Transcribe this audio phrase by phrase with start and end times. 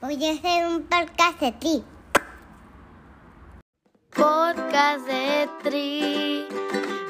[0.00, 1.82] Voy a hacer un podcast de ti.
[4.14, 6.46] Podcast de Tri,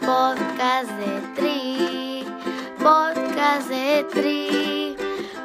[0.01, 2.25] podcast de Tri,
[2.79, 4.97] podcast de Tri,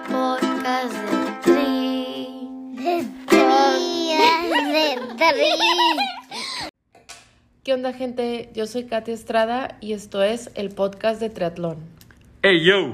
[0.07, 2.75] podcast de Tri.
[2.75, 4.13] De tri,
[4.77, 6.69] de tri.
[7.63, 8.51] ¿Qué onda gente?
[8.53, 11.77] Yo soy Katia Estrada y esto es el podcast de triatlón.
[12.43, 12.93] ¡Hey, yo!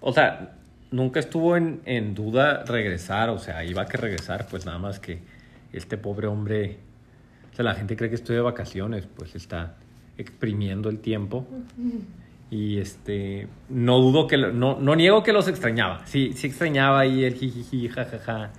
[0.00, 0.56] O sea,
[0.94, 5.00] nunca estuvo en, en duda regresar, o sea, iba a que regresar, pues nada más
[5.00, 5.18] que
[5.72, 6.78] este pobre hombre,
[7.52, 9.74] o sea, la gente cree que estoy de vacaciones, pues está
[10.18, 11.46] exprimiendo el tiempo.
[12.50, 16.06] Y este, no dudo que, lo- no, no niego que los extrañaba.
[16.06, 18.50] Sí, sí extrañaba ahí el jijiji, jajaja,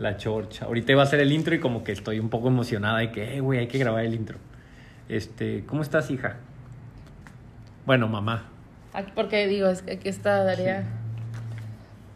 [0.00, 0.64] la chorcha.
[0.64, 3.36] Ahorita iba a hacer el intro y como que estoy un poco emocionada de que,
[3.36, 4.38] eh, güey, hay que grabar el intro.
[5.08, 6.36] Este, ¿cómo estás, hija?
[7.84, 8.48] Bueno, mamá.
[9.14, 10.84] Porque digo, es que aquí está Daria.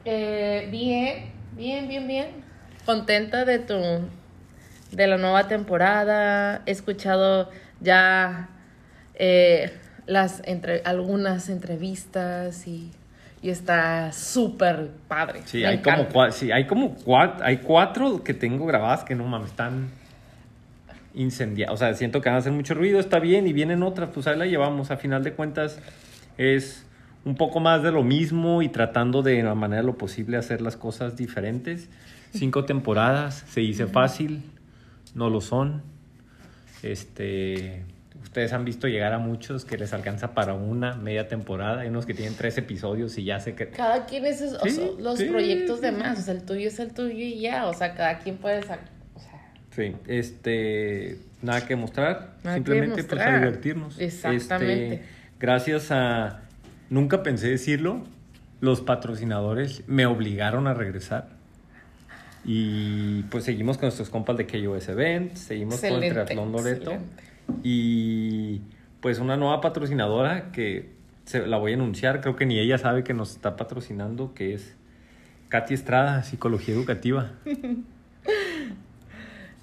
[0.04, 2.26] Eh, bien, bien, bien, bien.
[2.86, 3.74] Contenta de tu
[4.92, 6.62] de la nueva temporada.
[6.66, 8.48] He escuchado ya
[9.14, 9.72] eh,
[10.06, 12.90] las entre algunas entrevistas y,
[13.42, 15.42] y está súper padre.
[15.44, 19.14] Sí, Me hay como, cua- sí, hay como cuatro, hay cuatro que tengo grabadas que
[19.14, 19.90] no mames, están
[21.14, 21.74] incendiadas.
[21.74, 24.26] O sea, siento que van a hacer mucho ruido, está bien, y vienen otras, pues
[24.26, 24.90] ahí la llevamos.
[24.90, 25.78] A final de cuentas,
[26.38, 26.86] es
[27.24, 30.60] un poco más de lo mismo y tratando de la manera de lo posible hacer
[30.60, 31.88] las cosas diferentes.
[32.32, 34.42] Cinco temporadas, se dice fácil,
[35.14, 35.82] no lo son.
[36.82, 37.82] Este,
[38.22, 42.06] ustedes han visto llegar a muchos que les alcanza para una media temporada, hay unos
[42.06, 45.18] que tienen tres episodios y ya se que Cada quien es o Sí, sea, los
[45.18, 47.74] sí, proyectos de sí, más, o sea, el tuyo es el tuyo y ya, o
[47.74, 53.04] sea, cada quien puede sacar, o sea, Sí, este, nada que mostrar, Nada que simplemente
[53.04, 53.40] pues a mostrar.
[53.40, 53.98] divertirnos.
[54.00, 54.94] Exactamente.
[54.94, 55.06] Este,
[55.38, 56.42] gracias a,
[56.90, 58.02] nunca pensé decirlo,
[58.60, 61.28] los patrocinadores me obligaron a regresar.
[62.44, 66.90] Y pues seguimos con nuestros compas de KOS Event, seguimos con el Triatlón Loreto.
[66.92, 67.22] excelente.
[67.62, 68.60] Y
[69.00, 70.90] pues una nueva patrocinadora que
[71.24, 74.54] se, la voy a anunciar, creo que ni ella sabe que nos está patrocinando, que
[74.54, 74.74] es
[75.48, 77.32] Katy Estrada, Psicología Educativa.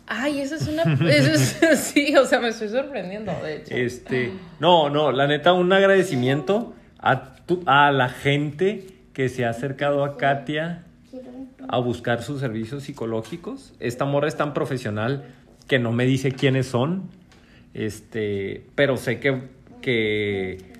[0.09, 0.83] Ay, eso es una.
[1.09, 1.57] Eso es,
[1.93, 3.75] sí, o sea, me estoy sorprendiendo, de hecho.
[3.75, 6.73] Este, no, no, la neta, un agradecimiento
[7.65, 10.83] a, la gente que se ha acercado a Katia
[11.67, 13.73] a buscar sus servicios psicológicos.
[13.79, 15.25] Esta morra es tan profesional
[15.67, 17.09] que no me dice quiénes son,
[17.73, 19.41] este, pero sé que,
[19.81, 20.73] que,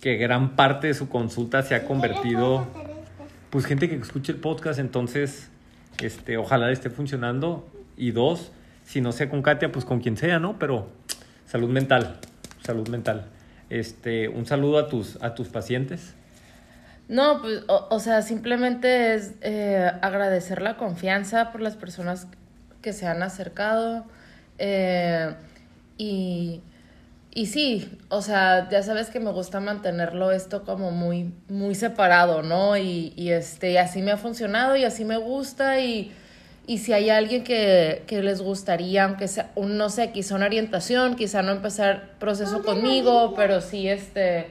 [0.00, 2.66] que gran parte de su consulta se ha convertido,
[3.50, 5.50] pues gente que escuche el podcast, entonces,
[6.02, 7.66] este, ojalá esté funcionando.
[7.96, 8.52] Y dos,
[8.84, 10.58] si no sea con Katia, pues con quien sea, ¿no?
[10.58, 10.88] Pero
[11.46, 12.18] salud mental,
[12.62, 13.30] salud mental.
[13.70, 16.14] Este, un saludo a tus, a tus pacientes.
[17.08, 22.26] No, pues, o, o sea, simplemente es eh, agradecer la confianza por las personas
[22.82, 24.04] que se han acercado.
[24.58, 25.34] eh,
[25.98, 26.60] y,
[27.32, 32.42] y sí, o sea, ya sabes que me gusta mantenerlo esto como muy, muy separado,
[32.42, 32.76] ¿no?
[32.78, 35.80] Y, y este, y así me ha funcionado y así me gusta.
[35.80, 36.12] Y,
[36.66, 40.46] y si hay alguien que, que les gustaría, aunque sea, un, no sé, quizá una
[40.46, 44.48] orientación, quizá no empezar proceso conmigo, pero sí este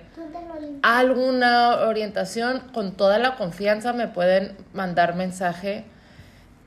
[0.81, 5.83] alguna orientación, con toda la confianza me pueden mandar mensaje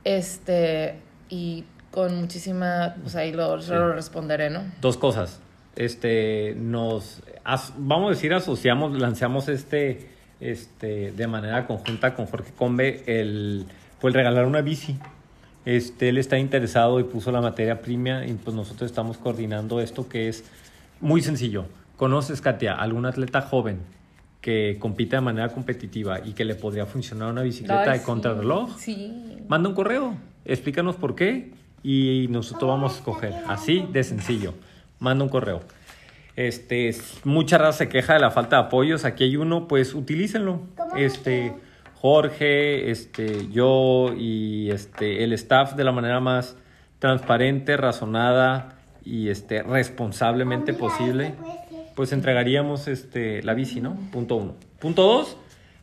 [0.03, 0.95] este
[1.29, 4.61] y con muchísima, pues ahí lo, lo responderé, ¿no?
[4.81, 5.39] Dos cosas.
[5.75, 10.09] Este, nos, as- vamos a decir, asociamos, lanzamos este,
[10.39, 13.65] este, de manera conjunta con Jorge Combe, el,
[13.99, 14.99] fue el regalar una bici.
[15.65, 20.07] Este, él está interesado y puso la materia prima y pues nosotros estamos coordinando esto
[20.07, 20.43] que es
[21.01, 21.65] muy sencillo.
[21.97, 23.79] ¿Conoces, Katia, algún atleta joven
[24.41, 28.05] que compite de manera competitiva y que le podría funcionar una bicicleta Ay, de sí,
[28.05, 28.77] contrarreloj?
[28.79, 29.37] Sí.
[29.49, 30.15] Manda un correo,
[30.45, 31.51] explícanos por qué
[31.83, 33.33] y nosotros vamos a escoger.
[33.47, 34.53] Así de sencillo.
[34.99, 35.61] Manda un correo.
[36.37, 39.03] Este, es- mucha raza se queja de la falta de apoyos.
[39.03, 40.61] Aquí hay uno, pues utilícenlo.
[40.95, 41.53] Este,
[42.01, 46.55] Jorge, este, yo y este, el staff de la manera más
[46.99, 51.33] transparente, razonada y este, responsablemente posible,
[51.95, 53.97] pues entregaríamos este, la bici, ¿no?
[54.13, 54.55] Punto uno.
[54.79, 55.35] Punto dos,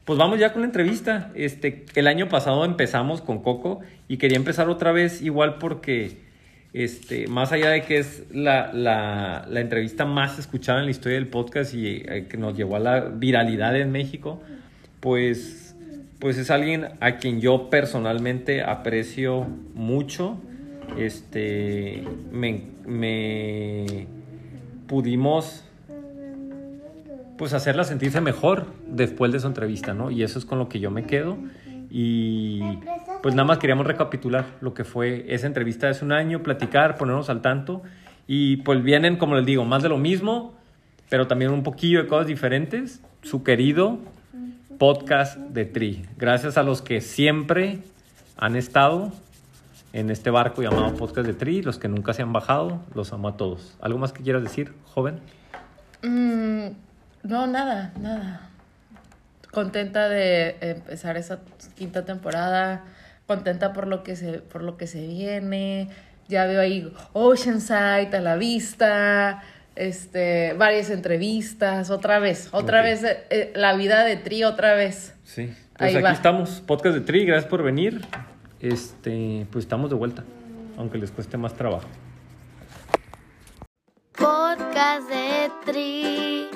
[0.06, 1.30] pues vamos ya con la entrevista.
[1.34, 6.22] Este, el año pasado empezamos con Coco y quería empezar otra vez igual porque,
[6.72, 11.18] este, más allá de que es la, la, la entrevista más escuchada en la historia
[11.18, 14.40] del podcast y eh, que nos llevó a la viralidad en México,
[15.00, 15.65] pues,
[16.18, 20.38] pues es alguien a quien yo personalmente aprecio mucho.
[20.96, 24.06] Este, me, me
[24.86, 25.64] pudimos
[27.36, 30.10] pues hacerla sentirse mejor después de su entrevista, ¿no?
[30.10, 31.36] Y eso es con lo que yo me quedo.
[31.90, 32.60] Y
[33.22, 37.28] pues nada más queríamos recapitular lo que fue esa entrevista de un año, platicar, ponernos
[37.28, 37.82] al tanto.
[38.26, 40.54] Y pues vienen, como les digo, más de lo mismo,
[41.08, 43.02] pero también un poquillo de cosas diferentes.
[43.22, 43.98] Su querido
[44.78, 46.06] podcast de Tri.
[46.16, 47.80] Gracias a los que siempre
[48.36, 49.12] han estado
[49.92, 53.28] en este barco llamado Podcast de Tri, los que nunca se han bajado, los amo
[53.28, 53.76] a todos.
[53.80, 55.20] ¿Algo más que quieras decir, joven?
[56.02, 56.66] Mm,
[57.22, 58.50] no, nada, nada.
[59.50, 61.40] Contenta de empezar esa
[61.76, 62.84] quinta temporada,
[63.26, 65.88] contenta por lo que se, por lo que se viene.
[66.28, 69.42] Ya veo ahí Oceanside a la vista,
[69.76, 75.14] este, varias entrevistas, otra vez, otra vez eh, eh, la vida de Tri, otra vez.
[75.24, 75.52] Sí.
[75.76, 76.12] Pues Ahí aquí va.
[76.12, 78.04] estamos, Podcast de Tri, gracias por venir.
[78.60, 80.24] Este, pues estamos de vuelta,
[80.78, 81.86] aunque les cueste más trabajo.
[84.12, 86.48] Podcast de Tri,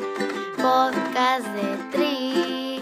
[0.57, 2.81] podcast de Tri,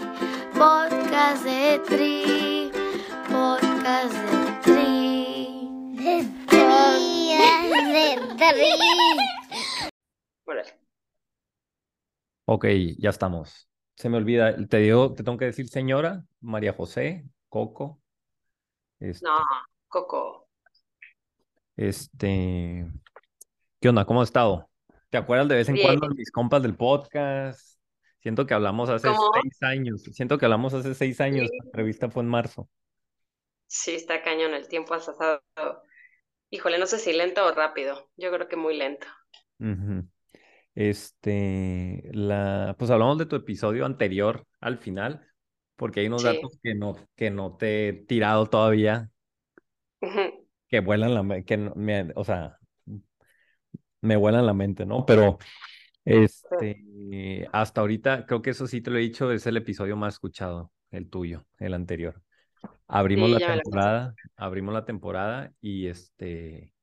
[0.53, 2.71] podcast de Tri,
[3.29, 5.95] podcast de Tri.
[5.97, 7.33] De tri,
[8.37, 9.38] de tri.
[10.49, 10.73] Órale.
[12.45, 12.65] Ok,
[12.97, 13.69] ya estamos.
[13.95, 18.01] Se me olvida, te digo, te tengo que decir señora, María José, Coco.
[18.99, 19.37] Este, No,
[19.87, 20.49] Coco.
[21.75, 22.87] este,
[23.79, 24.05] ¿qué onda?
[24.05, 24.69] ¿Cómo has estado?
[25.09, 25.85] ¿Te acuerdas de vez en Bien.
[25.87, 27.77] cuando de mis compas del podcast?
[28.21, 29.31] Siento que hablamos hace ¿Cómo?
[29.41, 30.01] seis años.
[30.01, 31.47] Siento que hablamos hace seis años.
[31.49, 31.57] Sí.
[31.59, 32.67] La entrevista fue en marzo.
[33.67, 35.43] Sí, está cañón, el tiempo ha pasado.
[36.49, 38.09] Híjole, no sé si lento o rápido.
[38.17, 39.05] Yo creo que muy lento.
[39.59, 40.07] Ujú.
[40.75, 45.27] Este, la, pues hablamos de tu episodio anterior al final,
[45.75, 46.23] porque hay unos Sí.
[46.23, 49.11] datos que no, que no te he tirado todavía,
[50.69, 52.57] que vuelan la, que me, o sea,
[54.01, 55.05] me vuelan la mente, ¿no?
[55.05, 55.37] Pero,
[56.05, 60.15] este, hasta ahorita, creo que eso sí te lo he dicho, es el episodio más
[60.15, 62.23] escuchado, el tuyo, el anterior.
[62.87, 66.73] Abrimos Sí, la temporada, abrimos la temporada y este,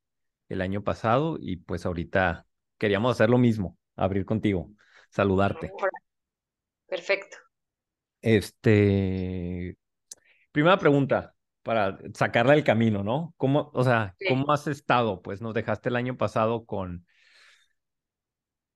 [0.49, 2.46] el año pasado y pues ahorita
[2.79, 4.71] queríamos hacer lo mismo, abrir contigo,
[5.11, 5.73] saludarte.
[6.87, 7.37] Perfecto.
[8.23, 9.77] Este,
[10.53, 13.35] primera pregunta para sacarla del camino, ¿no?
[13.37, 14.27] ¿Cómo, o sea, Sí.
[14.29, 15.23] cómo has estado?
[15.23, 17.07] Pues nos dejaste el año pasado con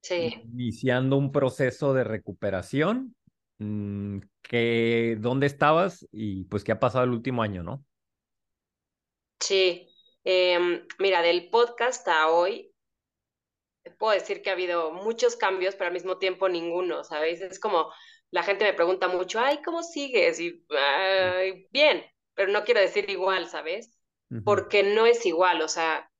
[0.03, 0.35] Sí.
[0.45, 3.15] iniciando un proceso de recuperación.
[3.63, 6.07] mm, que, ¿dónde estabas?
[6.13, 7.85] Y pues, ¿qué ha pasado el último año, no?
[9.41, 9.89] Sí.
[10.25, 12.70] Em, mira, del podcast a hoy,
[13.99, 17.41] puedo decir que ha habido muchos cambios, pero al mismo tiempo ninguno, ¿sabes?
[17.41, 17.93] Es como
[18.31, 20.39] la gente me pregunta mucho, ay, ¿cómo sigues?
[20.41, 22.05] Y "Ay, bien,
[22.35, 23.99] pero no quiero decir igual, ¿sabes?
[24.31, 26.11] Ujú, Porque no es igual, o sea,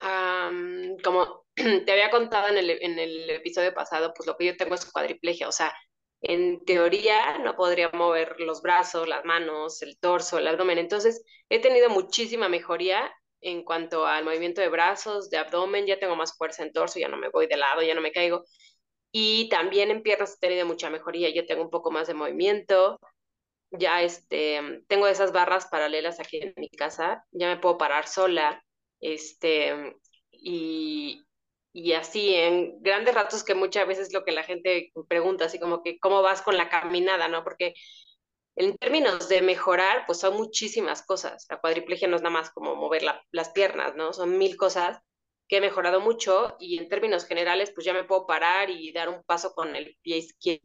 [0.00, 4.56] am, como te había contado en el, en el episodio pasado, pues lo que yo
[4.56, 5.72] tengo es cuadriplegia, o sea,
[6.20, 10.78] en teoría no podría mover los brazos, las manos, el torso, el abdomen.
[10.78, 16.16] Entonces, he tenido muchísima mejoría en cuanto al movimiento de brazos, de abdomen, ya tengo
[16.16, 18.44] más fuerza en torso, ya no me voy de lado, ya no me caigo.
[19.12, 22.98] Y también en piernas he tenido mucha mejoría, ya tengo un poco más de movimiento,
[23.70, 28.62] ya este, tengo esas barras paralelas aquí en mi casa, ya me puedo parar sola,
[29.00, 29.96] este,
[30.30, 31.22] y,
[31.72, 35.82] y así en grandes ratos que muchas veces lo que la gente pregunta, así como
[35.82, 37.44] que, ¿cómo vas con la caminada, no?
[37.44, 37.74] Porque
[38.56, 41.46] en términos de mejorar, pues son muchísimas cosas.
[41.50, 44.12] La cuadriplegia no es nada más como mover la- las piernas, ¿no?
[44.12, 44.98] Son mil cosas
[45.48, 49.08] que he mejorado mucho y en términos generales, pues ya me puedo parar y dar
[49.08, 50.62] un paso con el pie izquierdo.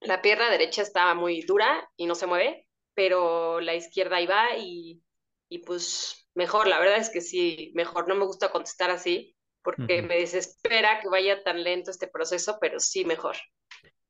[0.00, 4.56] La pierna derecha está muy dura y no se mueve, pero la izquierda ahí va
[4.58, 5.02] y,
[5.48, 8.08] y pues mejor, la verdad es que sí, mejor.
[8.08, 12.80] No me gusta contestar así porque me desespera que vaya tan lento este proceso, pero
[12.80, 13.36] sí mejor.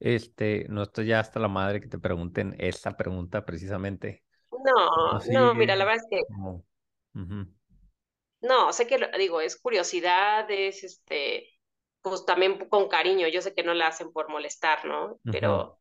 [0.01, 4.25] Este, no estoy ya hasta la madre que te pregunten esa pregunta precisamente.
[4.51, 6.23] No, ¿Cómo no, mira, la verdad es que
[8.43, 11.49] no, sé que digo, es curiosidad, es este,
[12.01, 13.29] pues también con cariño.
[13.29, 15.21] Yo sé que no la hacen por molestar, ¿no?
[15.23, 15.79] Pero,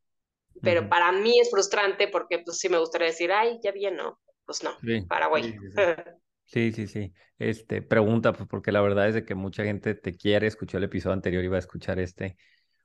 [0.88, 4.20] para mí es frustrante porque pues sí me gustaría decir, ay, ya bien, ¿no?
[4.44, 5.42] Pues no, Sí, Paraguay.
[5.42, 5.76] sí, sí,
[6.52, 6.72] sí.
[6.72, 7.12] Sí, sí.
[7.38, 10.84] Este, pregunta, pues porque la verdad es de que mucha gente te quiere, escuchó el
[10.84, 12.36] episodio anterior y va a escuchar este.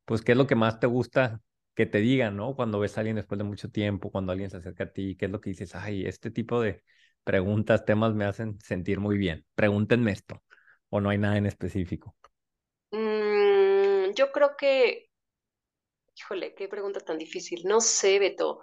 [0.06, 1.42] Pues, ¿qué es lo que más te gusta
[1.76, 2.56] que te digan, ¿no?
[2.56, 5.26] Cuando ves a alguien después de mucho tiempo, cuando alguien se acerca a ti, ¿qué
[5.26, 5.76] es lo que dices?
[5.76, 6.84] Ay, este tipo de
[7.24, 9.46] preguntas, temas me hacen sentir muy bien.
[9.56, 10.44] Pregúntenme esto.
[10.90, 12.16] O no hay nada en específico.
[12.92, 15.10] Mm, yo creo que,
[16.16, 17.64] híjole, qué pregunta tan difícil.
[17.66, 18.62] No sé, Beto.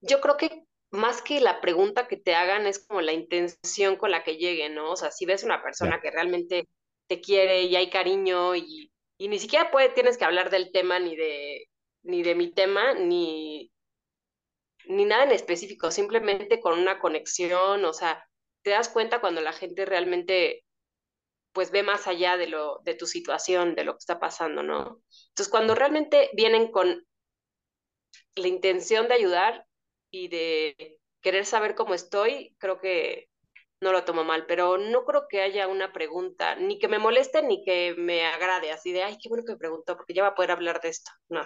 [0.00, 4.10] Yo creo que más que la pregunta que te hagan es como la intención con
[4.10, 4.92] la que lleguen, ¿no?
[4.92, 6.68] O sea, si ves una persona que realmente
[7.06, 10.98] te quiere y hay cariño y, y ni siquiera puede, tienes que hablar del tema
[10.98, 11.68] ni de,
[12.02, 13.72] ni de mi tema, ni,
[14.86, 18.24] ni nada en específico, simplemente con una conexión, o sea,
[18.62, 20.64] te das cuenta cuando la gente realmente
[21.52, 25.02] pues ve más allá de lo de tu situación, de lo que está pasando, ¿no?
[25.30, 27.04] Entonces, cuando realmente vienen con
[28.36, 29.66] la intención de ayudar
[30.10, 33.28] y de querer saber cómo estoy, creo que
[33.80, 37.42] no lo tomo mal, pero no creo que haya una pregunta, ni que me moleste
[37.42, 40.28] ni que me agrade, así de, ay, qué bueno que me preguntó, porque ya va
[40.30, 41.10] a poder hablar de esto.
[41.28, 41.40] No.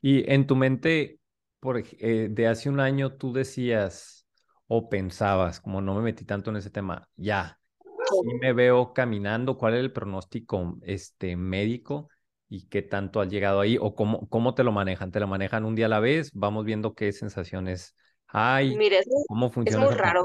[0.00, 1.18] Y en tu mente,
[1.58, 4.26] por, eh, de hace un año, tú decías
[4.68, 9.56] o pensabas, como no me metí tanto en ese tema, ya, sí me veo caminando,
[9.56, 12.08] ¿cuál es el pronóstico este, médico?
[12.48, 13.76] ¿Y qué tanto has llegado ahí?
[13.80, 15.10] ¿O cómo, cómo te lo manejan?
[15.10, 16.30] ¿Te lo manejan un día a la vez?
[16.32, 17.96] Vamos viendo qué sensaciones
[18.28, 18.74] hay.
[18.74, 19.84] Es, ¿Cómo funciona?
[19.84, 20.24] Es muy raro,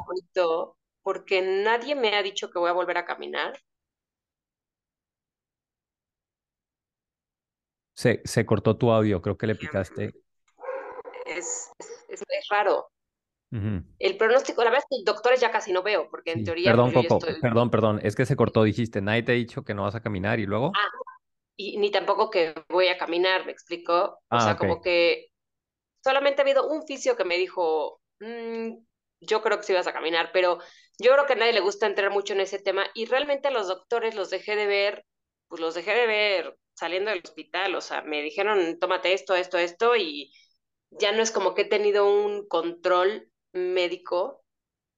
[1.03, 3.53] porque nadie me ha dicho que voy a volver a caminar.
[7.93, 10.13] Se, se cortó tu audio, creo que le picaste.
[11.25, 11.69] Es,
[12.09, 12.87] es, es raro.
[13.99, 16.71] El pronóstico, la verdad es que doctores ya casi no veo, porque en teoría.
[16.71, 19.73] Perdón, pues, Coco, perdón, perdón, es que se cortó, dijiste, nadie te ha dicho que
[19.73, 20.71] no vas a caminar y luego.
[20.73, 20.87] Ah,
[21.69, 23.93] y ni tampoco que voy a caminar, me explico.
[23.93, 25.27] O ah, sea, como que
[26.03, 28.71] solamente ha habido un fisio que me dijo, mm,
[29.21, 30.59] yo creo que sí vas a caminar, pero
[30.99, 33.51] yo creo que a nadie le gusta entrar mucho en ese tema y realmente a
[33.51, 35.05] los doctores los dejé de ver,
[35.47, 39.57] pues los dejé de ver saliendo del hospital, o sea, me dijeron, tómate esto, esto,
[39.57, 40.31] esto y
[40.89, 44.43] ya no es como que he tenido un control médico,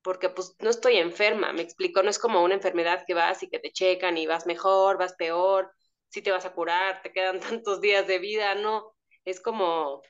[0.01, 3.49] porque pues no estoy enferma, me explico, no es como una enfermedad que vas y
[3.49, 5.71] que te checan y vas mejor, vas peor,
[6.13, 10.03] si te vas a curar, te quedan tantos días de vida, no, es como,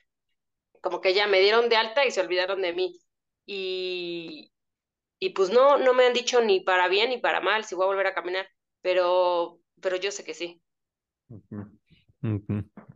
[0.82, 3.00] como que ya me dieron de alta y se olvidaron de mí.
[3.46, 4.52] Y,
[5.20, 7.84] y pues no, no me han dicho ni para bien ni para mal si voy
[7.84, 8.48] a volver a caminar,
[8.82, 10.62] pero, pero yo sé que sí.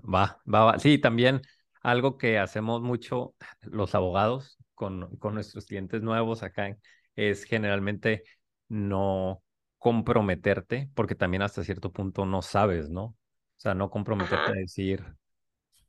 [0.02, 0.78] Va, va, va.
[0.78, 1.42] Sí, también
[1.82, 6.76] algo que hacemos mucho los abogados con, con nuestros clientes nuevos acá
[7.16, 8.22] es generalmente
[8.68, 9.42] no
[9.78, 13.02] comprometerte, porque también hasta cierto punto no sabes, ¿no?
[13.04, 15.04] O sea, no comprometerte a decir,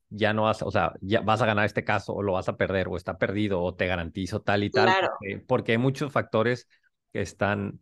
[0.09, 2.57] ya no vas, o sea, ya vas a ganar este caso o lo vas a
[2.57, 4.93] perder o está perdido o te garantizo tal y tal,
[5.47, 6.67] porque, hay muchos factores
[7.11, 7.79] que están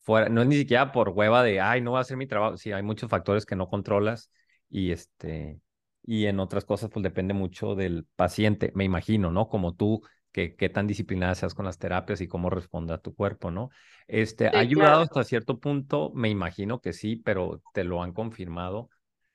[0.00, 2.56] fuera, no es ni siquiera por hueva de, ay, no va a hacer mi trabajo,
[2.56, 4.30] sí, hay muchos factores que no controlas
[4.68, 5.60] y este,
[6.04, 9.48] y en otras cosas, pues depende mucho del paciente, me imagino, ¿no?
[9.48, 10.02] Como tú
[10.32, 13.70] que, qué tan disciplinada seas con las terapias y cómo responda a tu cuerpo, ¿no?
[14.06, 16.10] Este, ¿Ha ayudado hasta cierto punto?
[16.14, 18.90] Me imagino que sí, pero te lo han confirmado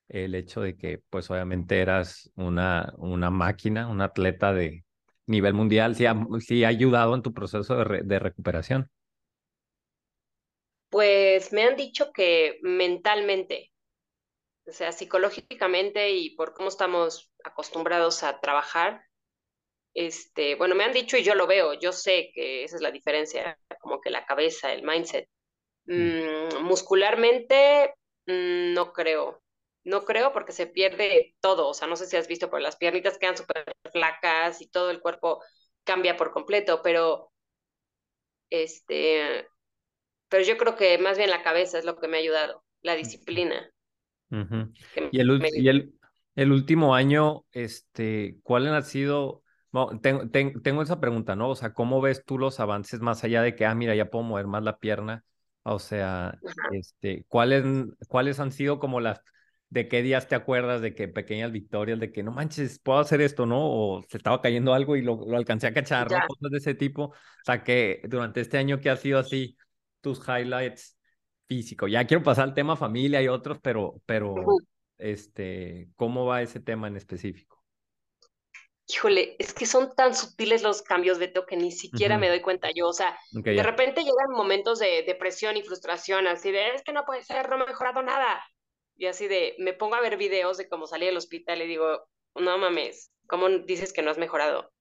[0.10, 4.86] el hecho de que, pues obviamente eras una, una máquina, un atleta de
[5.28, 8.90] nivel mundial, sí ha, sí ha ayudado en tu proceso de, de recuperación.
[10.90, 13.72] Pues me han dicho que mentalmente,
[14.68, 19.04] o sea, psicológicamente y por cómo estamos acostumbrados a trabajar,
[19.96, 22.92] este, bueno, me han dicho y yo lo veo, yo sé que esa es la
[22.92, 25.30] diferencia, como que la cabeza, el mindset.
[25.86, 27.94] Mm, muscularmente,
[28.28, 29.42] mm, no creo,
[29.86, 32.76] no creo porque se pierde todo, o sea, no sé si has visto, pero las
[32.76, 35.42] piernitas quedan súper flacas y todo el cuerpo
[35.86, 37.32] cambia por completo, pero
[38.50, 39.48] este,
[40.28, 42.96] pero yo creo que más bien la cabeza es lo que me ha ayudado, la
[42.96, 43.72] disciplina.
[45.12, 45.94] Y, el, y el,
[46.36, 49.45] el, último año, este, ¿cuáles han sido
[50.02, 51.50] tengo, tengo esa pregunta, ¿no?
[51.50, 54.24] O sea, ¿cómo ves tú los avances más allá de que, ah, mira, ya puedo
[54.24, 55.24] mover más la pierna?
[55.64, 56.38] O sea,
[56.72, 57.64] este, ¿cuáles,
[58.08, 59.22] ¿cuáles han sido como las,
[59.70, 63.22] de qué días te acuerdas de que pequeñas victorias, de que no manches, puedo hacer
[63.22, 63.60] esto, ¿no?
[63.62, 66.18] O se estaba cayendo algo y lo, lo alcancé a cachar, ¿no?
[66.28, 67.04] Cosas de ese tipo.
[67.06, 67.14] O
[67.44, 69.58] sea, que durante este año que ha sido así,
[70.02, 70.98] tus highlights
[71.48, 71.92] físicos.
[71.92, 74.36] Ya quiero pasar al tema familia y otros, pero, pero,
[74.98, 77.55] este, ¿cómo va ese tema en específico?
[78.88, 82.70] Híjole, es que son tan sutiles los cambios, Beto, que ni siquiera me doy cuenta
[82.74, 82.88] yo.
[82.88, 87.06] O sea, de repente llegan momentos de depresión y frustración, así de, es que no
[87.06, 88.44] puede ser, no he mejorado nada.
[88.96, 92.08] Y así de, me pongo a ver videos de cómo salí del hospital y digo,
[92.36, 94.72] no mames, ¿cómo dices que no has mejorado?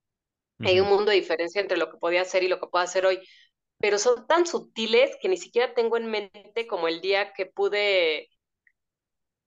[0.60, 3.06] Hay un mundo de diferencia entre lo que podía hacer y lo que puedo hacer
[3.06, 3.20] hoy.
[3.78, 8.28] Pero son tan sutiles que ni siquiera tengo en mente como el día que pude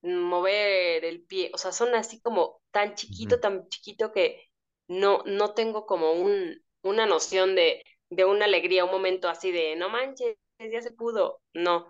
[0.02, 1.52] mover el pie.
[1.54, 4.47] O sea, son así como tan chiquito, tan chiquito que
[4.88, 9.76] no, no tengo como un, una noción de, de una alegría, un momento así de,
[9.76, 11.42] no manches, ya se pudo.
[11.54, 11.88] No.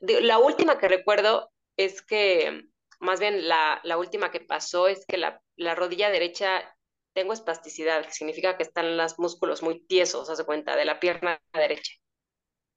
[0.00, 2.64] la última que recuerdo es que,
[3.00, 6.76] más bien la, la última que pasó es que la, la rodilla derecha
[7.14, 11.40] tengo espasticidad, que significa que están los músculos muy tiesos, hace cuenta, de la pierna
[11.52, 11.92] derecha.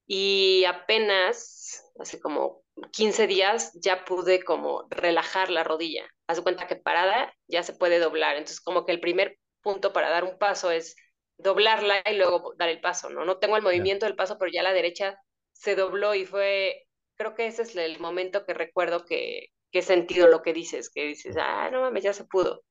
[0.08, 6.06] Y apenas, hace como 15 días, ya pude como relajar la rodilla.
[6.28, 8.36] Haz cuenta que parada ya se puede doblar.
[8.36, 10.96] Entonces, como que el primer punto para dar un paso es
[11.38, 13.26] doblarla y luego dar el paso, ¿no?
[13.26, 15.18] No tengo el movimiento del paso, pero ya la derecha
[15.52, 19.82] se dobló y fue, creo que ese es el momento que recuerdo que, que he
[19.82, 22.64] sentido lo que dices, que dices, ah, no mames, ya se pudo.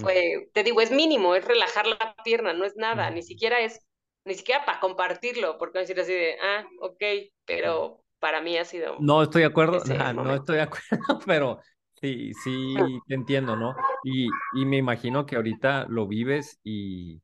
[0.00, 3.86] Fue, te digo, es mínimo, es relajar la pierna, no es nada, ni siquiera es,
[4.24, 7.02] ni siquiera para compartirlo, porque decir así de, ah, ok,
[7.44, 8.96] pero para mí ha sido...
[9.00, 9.82] No estoy de acuerdo,
[10.14, 10.88] no estoy de acuerdo,
[11.26, 11.60] pero
[12.00, 12.74] sí, sí,
[13.06, 13.74] te entiendo, ¿no?
[14.04, 17.22] Y, y me imagino que ahorita lo vives y,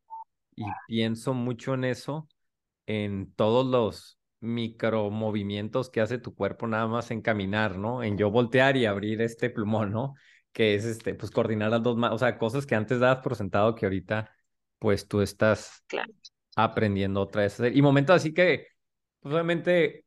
[0.57, 2.29] y pienso mucho en eso,
[2.87, 8.03] en todos los micromovimientos que hace tu cuerpo nada más en caminar, ¿no?
[8.03, 10.15] En yo voltear y abrir este plumón, ¿no?
[10.53, 13.37] Que es este, pues coordinar las dos manos, o sea, cosas que antes dabas por
[13.37, 14.31] sentado que ahorita,
[14.79, 15.85] pues tú estás
[16.57, 17.59] aprendiendo otra vez.
[17.75, 18.69] Y momentos así que,
[19.21, 20.04] pues obviamente,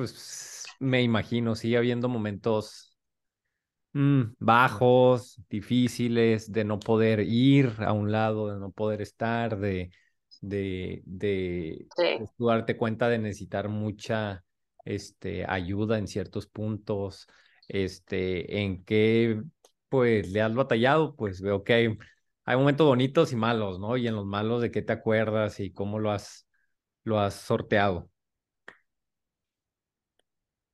[0.00, 2.96] pues me imagino, sigue habiendo momentos
[3.92, 9.90] mm, bajos, difíciles, de no poder ir a un lado, de no poder estar, de
[10.40, 11.86] de, de
[12.18, 14.44] pues, darte cuenta de necesitar mucha
[14.84, 17.26] este, ayuda en ciertos puntos,
[17.68, 19.42] este, en qué
[19.88, 21.98] pues le has batallado, pues veo que hay,
[22.44, 23.96] hay momentos bonitos y malos, ¿no?
[23.96, 26.46] Y en los malos de qué te acuerdas y cómo lo has,
[27.04, 28.09] lo has sorteado.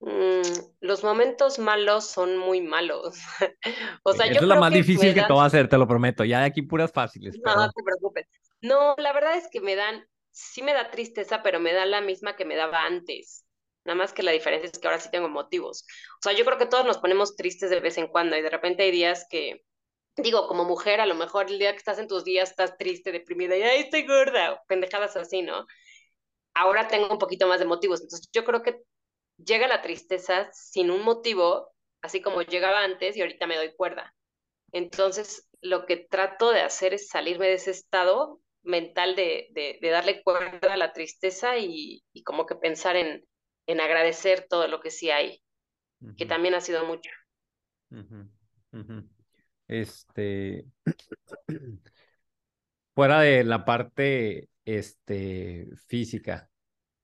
[0.01, 0.43] Mm,
[0.81, 3.17] los momentos malos son muy malos.
[4.05, 6.25] o sea, Eso es lo más difícil que te voy a hacer, te lo prometo.
[6.25, 7.39] Ya de aquí puras fáciles.
[7.45, 8.27] No, no te preocupes.
[8.61, 12.01] No, la verdad es que me dan, sí me da tristeza, pero me da la
[12.01, 13.45] misma que me daba antes.
[13.85, 15.87] Nada más que la diferencia es que ahora sí tengo motivos.
[16.19, 18.51] O sea, yo creo que todos nos ponemos tristes de vez en cuando y de
[18.51, 19.65] repente hay días que,
[20.17, 23.13] digo, como mujer, a lo mejor el día que estás en tus días estás triste,
[23.13, 25.67] deprimida y ay, estoy gorda, pendejadas así, ¿no?
[26.55, 28.01] Ahora tengo un poquito más de motivos.
[28.01, 28.83] Entonces, yo creo que
[29.39, 34.15] llega la tristeza sin un motivo, así como llegaba antes y ahorita me doy cuerda.
[34.73, 40.23] Entonces, lo que trato de hacer es salirme de ese estado mental de, de, darle
[40.23, 43.25] cuerda a la tristeza y, y como que pensar en,
[43.67, 45.41] en, agradecer todo lo que sí hay,
[46.17, 47.11] que también ha sido mucho.
[49.69, 50.65] Este,
[52.95, 56.51] fuera de la parte este, física,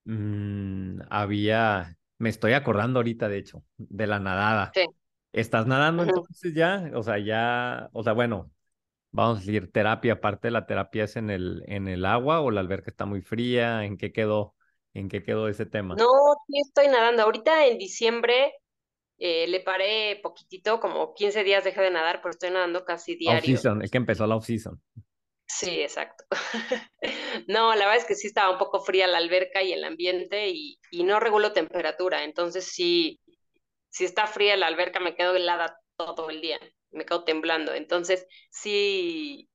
[0.05, 4.71] mmm, había, me estoy acordando ahorita, de hecho, de la nadada.
[4.73, 4.87] Sí.
[5.33, 6.89] ¿Estás nadando entonces ya?
[6.95, 8.49] O sea, ya, o sea, bueno,
[9.11, 12.61] vamos a decir, terapia, aparte la terapia es en el, en el agua o la
[12.61, 14.55] alberca está muy fría, ¿en qué quedó?
[14.95, 15.97] ¿En qué quedó ese tema?
[15.97, 16.07] No,
[16.47, 17.25] sí estoy nadando.
[17.25, 18.53] Ahorita en diciembre
[19.19, 23.41] eh, le paré poquitito, como 15 días dejé de nadar, pero estoy nadando casi diario.
[23.41, 24.81] Off-season, es que empezó la off-season.
[25.49, 26.25] Sí, exacto.
[27.49, 30.49] no, la verdad es que sí estaba un poco fría la alberca y el ambiente
[30.51, 33.21] y, y no regulo temperatura, entonces sí,
[33.91, 36.59] si está fría la alberca me quedo helada todo el día
[36.93, 37.75] me quedo temblando.
[37.75, 39.49] Entonces, sí,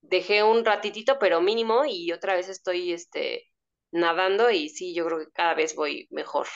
[0.00, 3.44] dejé un ratitito, pero mínimo, y otra vez estoy este,
[3.90, 6.46] nadando y sí, yo creo que cada vez voy mejor.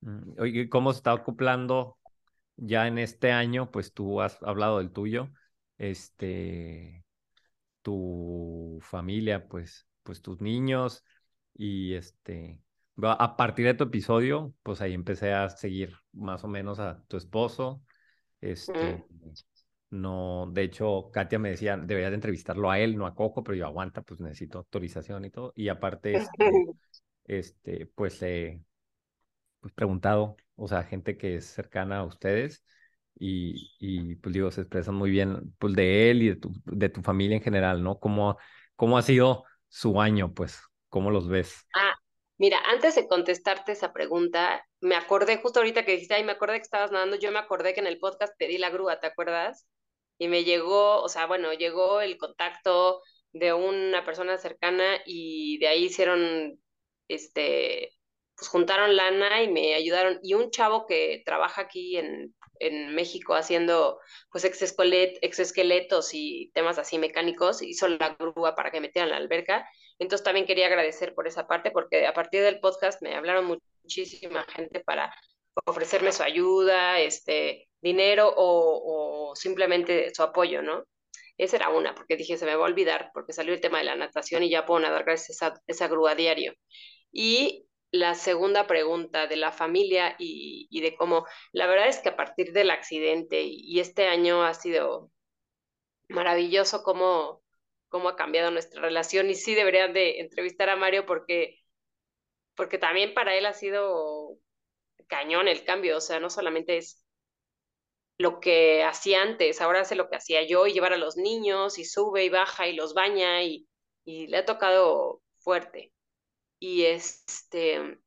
[0.00, 1.98] Mm, oye, ¿cómo se está acoplando
[2.56, 3.70] ya en este año?
[3.70, 5.30] Pues tú has hablado del tuyo,
[5.78, 7.04] este,
[7.82, 11.04] tu familia, pues, pues tus niños
[11.52, 12.60] y este,
[13.02, 17.16] a partir de tu episodio, pues ahí empecé a seguir más o menos a tu
[17.16, 17.82] esposo,
[18.40, 19.02] este,
[19.94, 23.56] no, de hecho, Katia me decía, deberías de entrevistarlo a él, no a Coco, pero
[23.56, 25.52] yo aguanta, pues necesito autorización y todo.
[25.54, 26.28] Y aparte, este,
[27.24, 28.60] este pues he
[29.60, 32.64] pues, preguntado, o sea, gente que es cercana a ustedes
[33.18, 36.88] y, y pues digo, se expresan muy bien, pues de él y de tu, de
[36.88, 37.98] tu familia en general, ¿no?
[37.98, 38.36] ¿Cómo,
[38.76, 40.60] ¿Cómo ha sido su año, pues?
[40.88, 41.66] ¿Cómo los ves?
[41.74, 41.94] Ah,
[42.38, 46.56] mira, antes de contestarte esa pregunta, me acordé justo ahorita que dijiste, ay, me acordé
[46.56, 49.66] que estabas nadando, yo me acordé que en el podcast pedí la grúa, ¿te acuerdas?
[50.18, 55.68] y me llegó, o sea, bueno, llegó el contacto de una persona cercana y de
[55.68, 56.60] ahí hicieron,
[57.08, 57.90] este,
[58.36, 60.18] pues juntaron lana y me ayudaron.
[60.22, 63.98] Y un chavo que trabaja aquí en, en México haciendo
[64.30, 69.68] pues exoesqueletos y temas así mecánicos, hizo la grúa para que metieran la alberca.
[69.98, 74.44] Entonces también quería agradecer por esa parte porque a partir del podcast me hablaron muchísima
[74.44, 75.14] gente para
[75.66, 80.84] ofrecerme su ayuda, este, dinero o, simplemente su apoyo, ¿no?
[81.36, 83.84] Esa era una, porque dije, se me va a olvidar, porque salió el tema de
[83.84, 86.54] la natación y ya puedo nadar gracias a esa, grúa diario.
[87.12, 92.08] Y la segunda pregunta de la familia y, y, de cómo, la verdad es que
[92.08, 95.12] a partir del accidente y, este año ha sido
[96.08, 97.44] maravilloso cómo,
[97.88, 101.62] cómo ha cambiado nuestra relación y sí deberían de entrevistar a Mario porque,
[102.56, 104.38] porque también para él ha sido
[105.06, 107.06] cañón el cambio, o sea, no solamente es
[108.18, 111.78] lo que hacía antes, ahora hace lo que hacía yo y llevar a los niños
[111.78, 113.68] y sube y baja y los baña y,
[114.04, 115.93] y le ha tocado fuerte.
[116.66, 117.98] Y este,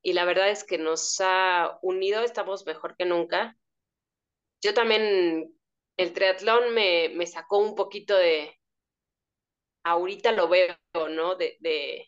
[0.00, 3.58] y la verdad es que nos ha unido, estamos mejor que nunca.
[4.62, 5.52] Yo también,
[5.96, 8.56] el triatlón me, me sacó un poquito de,
[9.82, 10.76] ahorita lo veo,
[11.10, 11.34] ¿no?
[11.34, 12.06] De, de,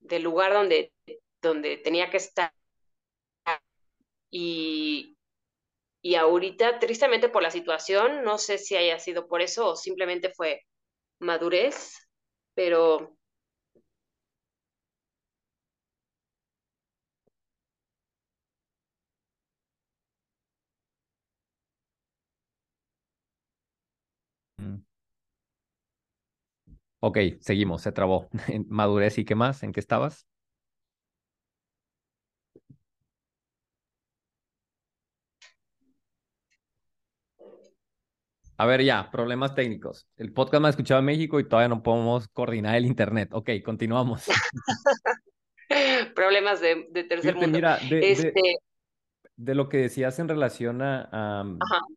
[0.00, 0.92] del lugar donde,
[1.40, 2.52] donde tenía que estar.
[4.32, 5.16] Y,
[6.02, 10.30] y ahorita, tristemente por la situación, no sé si haya sido por eso o simplemente
[10.30, 10.66] fue
[11.20, 11.94] madurez,
[12.54, 13.16] pero
[27.00, 28.28] Ok, seguimos, se trabó.
[28.68, 30.26] Madurez y qué más, ¿en qué estabas?
[38.58, 40.06] A ver, ya, problemas técnicos.
[40.18, 43.30] El podcast me ha escuchado en México y todavía no podemos coordinar el internet.
[43.32, 44.24] Ok, continuamos.
[46.14, 47.56] problemas de, de tercer Fíjate, mundo.
[47.56, 48.40] mira, de, Este,
[49.36, 51.42] de lo que decías en relación a,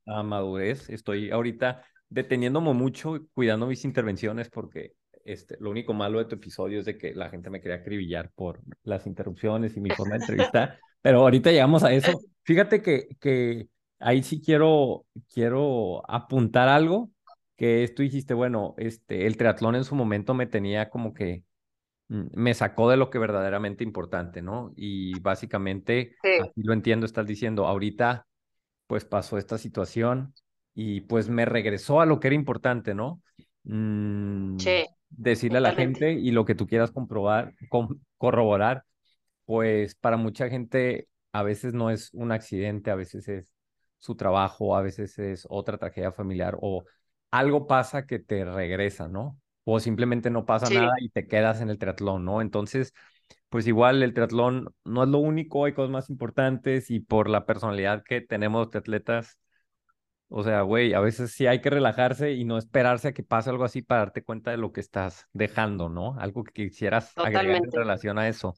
[0.05, 4.93] a madurez, estoy ahorita deteniéndome mucho, cuidando mis intervenciones, porque
[5.25, 8.31] este, lo único malo de tu episodio es de que la gente me quería acribillar
[8.35, 12.19] por las interrupciones y mi forma de entrevistar, pero ahorita llegamos a eso.
[12.43, 13.67] Fíjate que, que
[13.99, 17.09] ahí sí quiero, quiero apuntar algo,
[17.55, 21.43] que tú dijiste, bueno, este, el triatlón en su momento me tenía como que
[22.09, 24.71] mm, me sacó de lo que verdaderamente importante, ¿no?
[24.75, 28.27] Y básicamente, sí, así lo entiendo, estás diciendo, ahorita
[28.85, 30.33] pues pasó esta situación
[30.73, 33.21] y pues me regresó a lo que era importante, ¿no?
[33.63, 38.83] Mm, sí, decirle a la gente y lo que tú quieras comprobar, com- corroborar,
[39.45, 43.47] pues para mucha gente a veces no es un accidente, a veces es
[43.99, 46.83] su trabajo, a veces es otra tragedia familiar o
[47.31, 49.39] algo pasa que te regresa, ¿no?
[49.65, 52.41] O simplemente no pasa Sí, nada y te quedas en el triatlón, ¿no?
[52.41, 52.93] Entonces,
[53.49, 57.45] pues igual el triatlón no es lo único, hay cosas más importantes y por la
[57.45, 59.37] personalidad que tenemos de atletas,
[60.29, 63.49] o sea, güey, a veces sí hay que relajarse y no esperarse a que pase
[63.49, 66.15] algo así para darte cuenta de lo que estás dejando, ¿no?
[66.19, 68.55] Algo que quisieras agregar en relación a eso.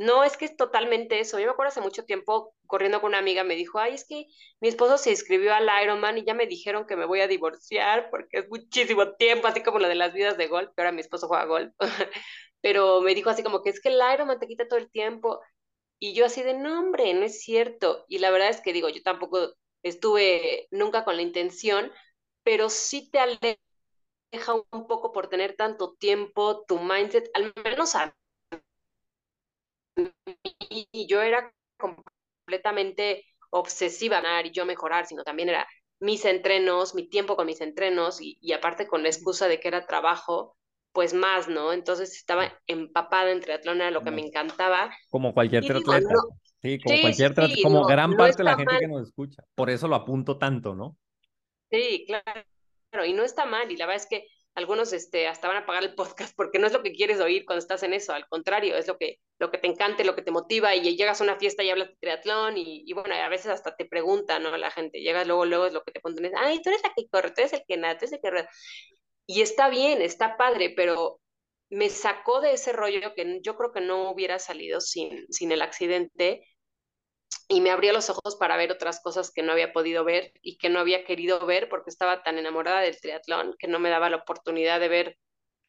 [0.00, 1.38] No, es que es totalmente eso.
[1.38, 4.24] Yo me acuerdo hace mucho tiempo corriendo con una amiga, me dijo, ay, es que
[4.58, 8.08] mi esposo se inscribió al Ironman y ya me dijeron que me voy a divorciar
[8.10, 11.02] porque es muchísimo tiempo, así como lo de las vidas de golf, que ahora mi
[11.02, 11.74] esposo juega golf.
[12.62, 15.40] Pero me dijo así como que es que el Ironman te quita todo el tiempo.
[15.98, 18.06] Y yo así de, no, hombre, no es cierto.
[18.08, 21.92] Y la verdad es que digo, yo tampoco estuve nunca con la intención,
[22.42, 23.58] pero sí te aleja
[24.72, 28.14] un poco por tener tanto tiempo, tu mindset, al menos a
[30.68, 35.66] y yo era completamente obsesiva y yo mejorar, sino también era
[36.00, 39.68] mis entrenos, mi tiempo con mis entrenos y, y aparte con la excusa de que
[39.68, 40.56] era trabajo,
[40.92, 41.72] pues más, ¿no?
[41.72, 44.90] Entonces estaba empapada en triatlón, era lo que me encantaba.
[45.10, 46.10] como cualquier Y digo, triatleta.
[46.10, 48.88] no, Sí, como sí, cualquier sí, como gran no parte de la gente mal, que
[48.88, 49.42] nos escucha.
[49.54, 50.96] Por eso lo apunto tanto, ¿no?
[51.70, 55.58] sí, claro, y no está mal, y la verdad es que algunos este, hasta van
[55.58, 58.12] a pagar el podcast porque no es lo que quieres oír cuando estás en eso,
[58.12, 61.20] al contrario, es lo que, lo que te encanta, lo que te motiva, y llegas
[61.20, 64.42] a una fiesta y hablas de triatlón, y, y bueno, a veces hasta te preguntan,
[64.42, 64.56] ¿no?
[64.56, 67.08] La gente, llegas luego, luego es lo que te ponen, ay, tú eres la que
[67.08, 68.50] corre, tú eres el que nada, tú eres el que rueda.
[69.26, 71.19] Y está bien, está padre, pero
[71.70, 75.62] me sacó de ese rollo que yo creo que no hubiera salido sin, sin el
[75.62, 76.44] accidente
[77.48, 80.56] y me abrió los ojos para ver otras cosas que no había podido ver y
[80.58, 84.10] que no había querido ver porque estaba tan enamorada del triatlón que no me daba
[84.10, 85.18] la oportunidad de ver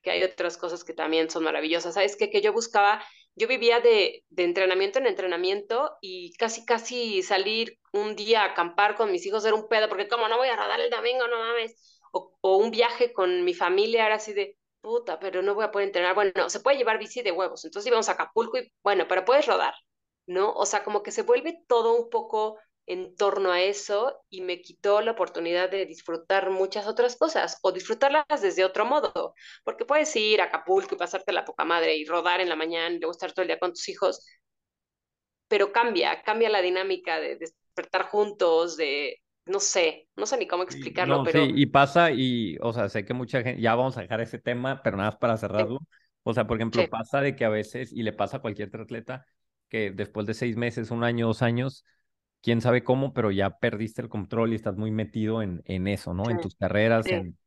[0.02, 1.94] que hay otras cosas que también son maravillosas.
[1.96, 2.30] ¿Sabes qué?
[2.32, 3.04] Que yo buscaba,
[3.36, 8.96] yo vivía de, de entrenamiento en entrenamiento y casi, casi salir un día a acampar
[8.96, 11.40] con mis hijos era un pedo porque como no voy a rodar el domingo, no
[11.40, 12.02] mames.
[12.14, 15.72] O, o un viaje con mi familia era así de, puta, pero no voy a
[15.72, 16.16] poder entrenar.
[16.16, 17.66] Bueno, no, se puede llevar bici de huevos.
[17.66, 19.74] Entonces íbamos a Acapulco y, bueno, pero puedes rodar.
[20.28, 20.54] ¿no?
[20.54, 24.62] O sea, como que se vuelve todo un poco en torno a eso y me
[24.62, 30.16] quitó la oportunidad de disfrutar muchas otras cosas o disfrutarlas desde otro modo, porque puedes
[30.16, 33.12] ir a Acapulco y pasarte la poca madre y rodar en la mañana y luego
[33.12, 34.26] estar todo el día con tus hijos,
[35.48, 40.64] pero cambia, cambia la dinámica de despertar juntos, de, no sé, no sé ni cómo
[40.68, 43.76] Sí, explicarlo, no, sí, pero y pasa, y, o sea, sé que mucha gente, ya
[43.76, 45.80] vamos a dejar ese tema, pero nada más para sí, cerrarlo.
[46.24, 48.74] O sea, por ejemplo, sí, pasa de que a veces, y le pasa a cualquier
[48.80, 49.26] atleta,
[49.68, 51.84] que después de seis meses, un año, dos años,
[52.42, 56.14] quién sabe cómo, pero ya perdiste el control y estás muy metido en, en eso,
[56.14, 56.30] ¿no?
[56.30, 57.38] sí, En tus carreras, sí, en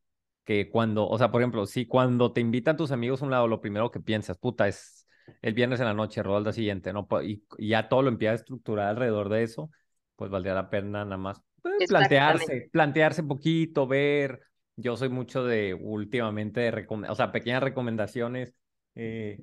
[0.45, 3.47] que cuando, o sea, por ejemplo, si cuando te invitan tus amigos a un lado,
[3.47, 5.07] lo primero que piensas, puta, es
[5.41, 7.07] el viernes en la noche, roda al día siguiente, ¿no?
[7.23, 9.71] Y, y ya todo lo empieza a estructurar alrededor de eso,
[10.15, 11.41] pues valdría la pena nada más
[11.87, 14.41] plantearse, plantearse poquito, ver.
[14.77, 18.53] Yo soy mucho de últimamente de o sea, pequeñas recomendaciones.
[18.95, 19.39] Eh,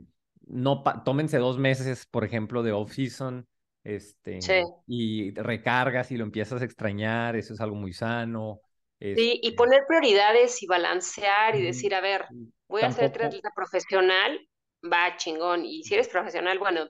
[0.47, 3.47] no tómense dos meses, por ejemplo, de off-season,
[3.85, 4.39] este,
[4.87, 8.61] y recargas y lo empiezas a extrañar, eso es algo muy sano.
[9.01, 12.27] Sí, y este poner prioridades y balancear y decir, a ver,
[12.69, 14.39] voy a ser atleta profesional,
[14.85, 16.89] va chingón, y si eres profesional, bueno,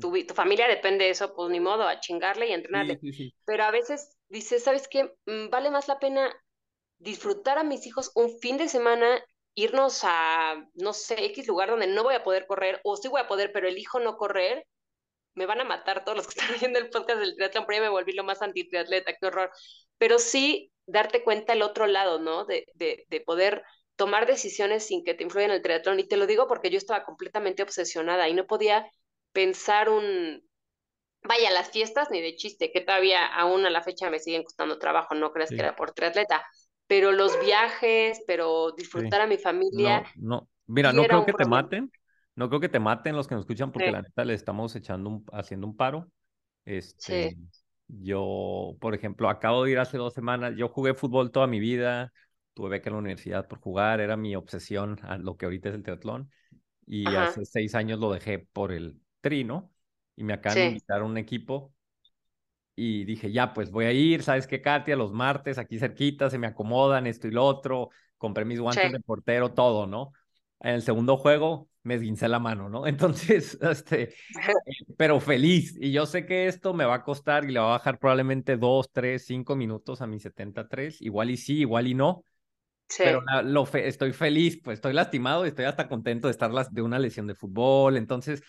[0.00, 3.00] tu, tu, familia depende de eso, pues ni modo, a chingarle y entrenarle.
[3.44, 5.14] Pero a veces dices, ¿sabes qué?
[5.26, 6.32] Mm, vale más la pena
[6.98, 11.86] disfrutar a mis hijos un fin de semana irnos a, no sé, X lugar donde
[11.86, 14.66] no voy a poder correr, o sí voy a poder, pero elijo no correr,
[15.34, 17.82] me van a matar todos los que están viendo el podcast del triatlón, pero ya
[17.82, 19.50] me volví lo más anti-triatleta, qué horror.
[19.98, 22.44] Pero sí darte cuenta el otro lado, ¿no?
[22.44, 23.62] De, de, de poder
[23.96, 26.00] tomar decisiones sin que te influyan el triatlón.
[26.00, 28.90] Y te lo digo porque yo estaba completamente obsesionada y no podía
[29.32, 30.42] pensar un,
[31.26, 34.78] vaya, las fiestas ni de chiste, que todavía aún a la fecha me siguen costando
[34.78, 36.44] trabajo, no creas que era por triatleta,
[36.86, 40.02] pero los viajes, pero disfrutar a mi familia.
[40.16, 40.48] No, no.
[40.66, 41.90] mira, no creo que te maten,
[42.34, 45.10] no creo que te maten los que nos escuchan porque la neta le estamos echando
[45.10, 46.08] un, haciendo un paro.
[46.64, 47.36] Este,
[47.88, 52.12] Yo, por ejemplo, acabo de ir hace dos semanas, yo jugué fútbol toda mi vida,
[52.54, 55.68] tuve que ir a la universidad por jugar, era mi obsesión a lo que ahorita
[55.68, 56.30] es el triatlón,
[56.86, 59.70] y hace seis años lo dejé por el trino,
[60.16, 61.72] y me acaban de invitar a un equipo
[62.74, 64.96] y dije, ya, pues voy a ir, ¿sabes qué, Katia?
[64.96, 69.00] Los martes aquí cerquita, se me acomodan esto y lo otro, compré mis guantes de
[69.00, 70.12] portero, todo, ¿no?
[70.60, 72.86] En el segundo juego me esguincé la mano, ¿no?
[72.86, 74.14] Entonces, este,
[74.98, 75.74] pero feliz.
[75.80, 78.58] Y yo sé que esto me va a costar y le va a bajar probablemente
[78.58, 81.00] dos, tres, cinco minutos a mi 73.
[81.00, 82.24] Igual y sí, igual y no.
[82.88, 83.02] Sí.
[83.04, 86.98] Pero lo estoy feliz, pues estoy lastimado y estoy hasta contento de estar de una
[86.98, 87.96] lesión de fútbol.
[87.96, 88.42] Entonces,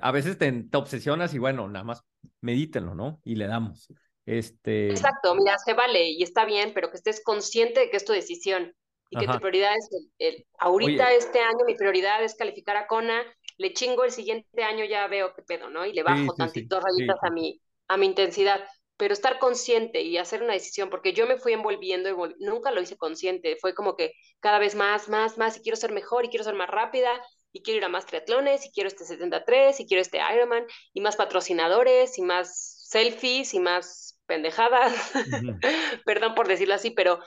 [0.00, 2.04] a veces te, obsesionas y bueno, nada más
[2.40, 3.20] medítenlo, ¿no?
[3.24, 3.92] Y le damos.
[4.26, 4.90] Este...
[4.90, 8.12] Exacto, mira, se vale y está bien, pero que estés consciente de que es tu
[8.12, 8.74] decisión
[9.10, 13.22] y que tu prioridad es el, ahorita este año mi prioridad es calificar a Kona,
[13.58, 15.84] le chingo el siguiente año ya veo qué pedo, ¿no?
[15.84, 18.64] Y le bajo tantitos rayitas a mi a mi intensidad,
[18.96, 22.80] pero estar consciente y hacer una decisión, porque yo me fui envolviendo y nunca lo
[22.80, 26.28] hice consciente, fue como que cada vez más, más, más, y quiero ser mejor, y
[26.28, 27.10] quiero ser más rápida,
[27.52, 31.00] y quiero ir a más triatlones, y quiero este 73, y quiero este Ironman, y
[31.00, 34.94] más patrocinadores, y más selfies, y más pendejadas,
[36.04, 37.20] perdón por decirlo así, pero,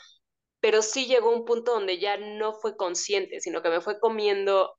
[0.59, 4.77] pero sí llegó un punto donde ya no fue consciente, sino que me fue comiendo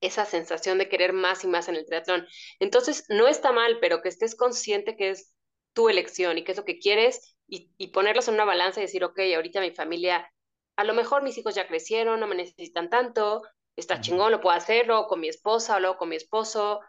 [0.00, 2.26] esa sensación de querer más y más en el triatlón.
[2.60, 5.34] Entonces, no está mal, pero que estés consciente que es
[5.72, 8.84] tu elección y qué es lo que quieres y, y ponerlos en una balanza y
[8.84, 10.28] decir, ok, ahorita mi familia,
[10.76, 13.42] a lo mejor mis hijos ya crecieron, no me necesitan tanto,
[13.80, 16.80] está chingón, lo puedo hacer, luego con mi esposa o luego con mi esposo,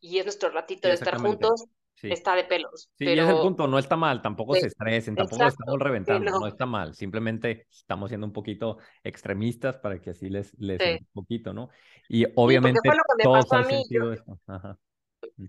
[0.00, 1.66] y es nuestro ratito de estar juntos,
[2.02, 2.90] está de pelos.
[2.96, 6.46] Sí, y es el punto, no está mal, tampoco se estresen, tampoco estamos reventando, no.
[6.46, 11.52] está mal, simplemente estamos siendo un poquito extremistas para que así les, les un poquito,
[11.52, 11.70] ¿no?
[12.08, 13.84] Y obviamente fue lo que me pasó a mí,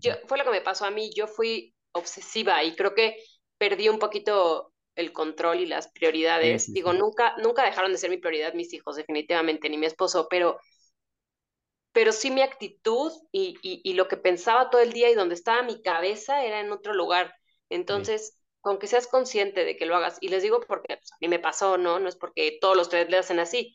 [0.01, 3.15] yo, fue lo que me pasó a mí, yo fui obsesiva y creo que
[3.57, 6.73] perdí un poquito el control y las prioridades.
[6.73, 10.59] Digo, nunca, nunca dejaron de ser mi prioridad mis hijos, definitivamente, ni mi esposo, pero
[11.91, 15.63] pero sí mi actitud y, y, lo que pensaba todo el día y donde estaba
[15.63, 17.33] mi cabeza era en otro lugar.
[17.69, 21.17] Entonces, con que seas consciente de que lo hagas, y les digo porque pues, a
[21.21, 21.99] mí me pasó, ¿no?
[21.99, 23.73] No es porque todos los tres le hacen así.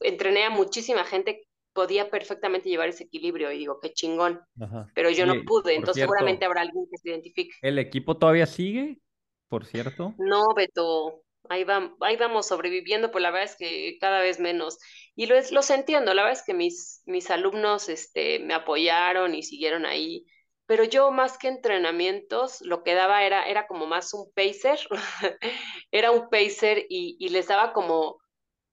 [0.00, 4.40] Entrené a muchísima gente que podía perfectamente llevar ese equilibrio y digo, qué chingón.
[4.94, 7.54] Pero yo no pude, entonces seguramente habrá alguien que se identifique.
[7.62, 9.00] ¿El equipo todavía sigue,
[9.48, 10.14] por cierto?
[10.18, 11.64] No, Beto, ahí,
[12.00, 14.78] ahí vamos sobreviviendo, pues la verdad es que cada vez menos.
[15.14, 19.42] Y lo, los entiendo, la verdad es que mis, mis alumnos este, me apoyaron y
[19.42, 20.24] siguieron ahí,
[20.66, 24.78] pero yo más que entrenamientos, lo que daba era, era como más un pacer,
[25.90, 28.18] era un pacer y, y, les daba como,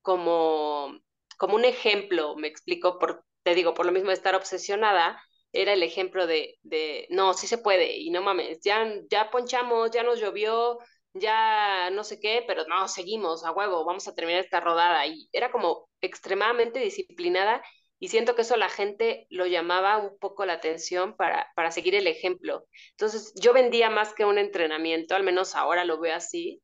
[0.02, 1.00] como,
[1.38, 5.22] como un ejemplo, me explico, por, te digo, por lo mismo de estar obsesionada,
[5.54, 9.92] era el ejemplo de, de no, sí se puede, y no mames, ya, ya ponchamos,
[9.92, 10.80] ya nos llovió,
[11.14, 15.06] ya no sé qué, pero no, seguimos a huevo, vamos a terminar esta rodada.
[15.08, 17.62] Y era como extremadamente disciplinada
[18.00, 21.94] y siento que eso la gente lo llamaba un poco la atención para, para seguir
[21.96, 22.66] el ejemplo.
[22.92, 26.64] Entonces yo vendía más que un entrenamiento, al menos ahora lo veo así.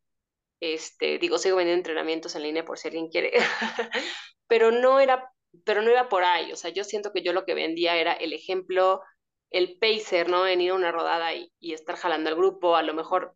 [0.59, 3.31] Este, digo, sigo vendiendo entrenamientos en línea por si alguien quiere,
[4.47, 5.31] pero no era,
[5.65, 6.51] pero no iba por ahí.
[6.51, 9.01] O sea, yo siento que yo lo que vendía era el ejemplo,
[9.51, 10.47] el pacer, ¿no?
[10.47, 13.35] En ir a una rodada y, y estar jalando al grupo, a lo mejor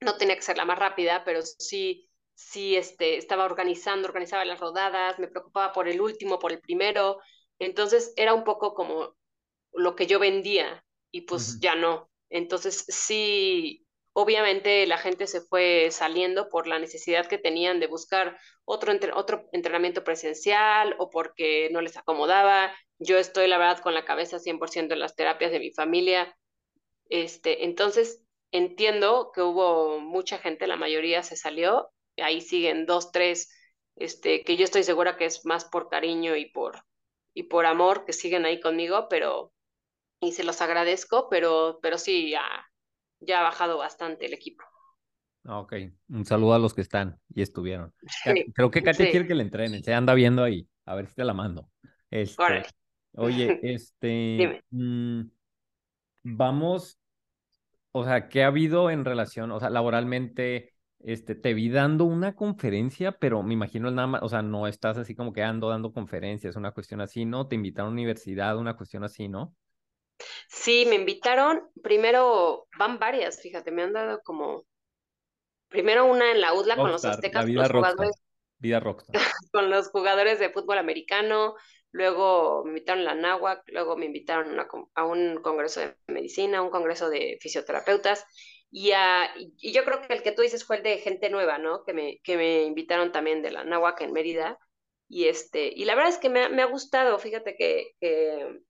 [0.00, 4.60] no tenía que ser la más rápida, pero sí, sí este, estaba organizando, organizaba las
[4.60, 7.18] rodadas, me preocupaba por el último, por el primero,
[7.58, 9.14] entonces era un poco como
[9.72, 12.10] lo que yo vendía y pues ya no.
[12.30, 18.38] Entonces sí, obviamente la gente se fue saliendo por la necesidad que tenían de buscar
[18.64, 22.72] otro, otro entrenamiento presencial o porque no les acomodaba.
[22.98, 26.36] Yo estoy, la verdad, con la cabeza 100% en las terapias de mi familia.
[27.08, 33.50] Este, entonces, entiendo que hubo mucha gente, la mayoría se salió, ahí siguen dos, tres,
[33.96, 36.84] este, que yo estoy segura que es más por cariño y por,
[37.34, 39.52] y por amor que siguen ahí conmigo, pero,
[40.20, 42.42] y se los agradezco, pero, pero sí, ya,
[43.20, 44.64] ya ha bajado bastante el equipo.
[45.44, 45.74] Ah, ok,
[46.08, 47.94] un saludo a los que están y estuvieron.
[48.54, 51.24] Creo que Katia quiere que le entrenen, se anda viendo ahí, a ver si te
[51.24, 51.70] la mando.
[52.10, 52.62] Este,
[53.14, 55.22] oye, este, mm,
[56.24, 56.99] vamos,
[57.92, 60.74] o sea, ¿qué ha habido en relación, o sea, laboralmente?
[61.02, 64.98] Este, te vi dando una conferencia, pero me imagino nada más, o sea, no estás
[64.98, 67.48] así como que ando dando conferencias, una cuestión así, ¿no?
[67.48, 69.54] Te invitaron a la universidad, una cuestión así, ¿no?
[70.48, 74.66] Sí, me invitaron, primero van varias, fíjate, me han dado como,
[75.68, 78.22] primero una en la UDLA con los aztecas, vida los jugadores,
[78.58, 79.14] vida rockstar.
[79.52, 81.54] con los jugadores de fútbol americano,
[81.92, 84.58] luego me invitaron a la NAWAC, luego me invitaron
[84.94, 88.24] a, un congreso de medicina, a un congreso de fisioterapeutas,
[88.70, 88.92] y,
[89.58, 91.82] y, yo creo que el que tú dices fue el de gente nueva, ¿no?
[91.84, 94.58] Que me, que me invitaron también de la NAWAC en Mérida,
[95.08, 98.60] y, este, y la verdad es que me, me ha gustado, fíjate que, que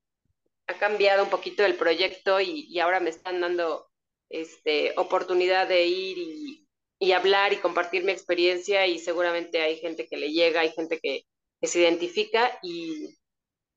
[0.71, 3.89] ha cambiado un poquito el proyecto y, ahora me están dando
[4.29, 10.17] este, oportunidad de ir y, hablar y compartir mi experiencia y seguramente hay gente que
[10.17, 11.25] le llega, hay gente que,
[11.67, 13.19] se identifica y,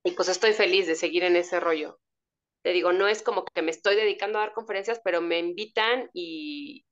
[0.03, 1.99] y, pues estoy feliz de seguir en ese rollo.
[2.63, 6.09] Te digo, no es como que me estoy dedicando a dar conferencias, pero me invitan
[6.13, 6.85] y,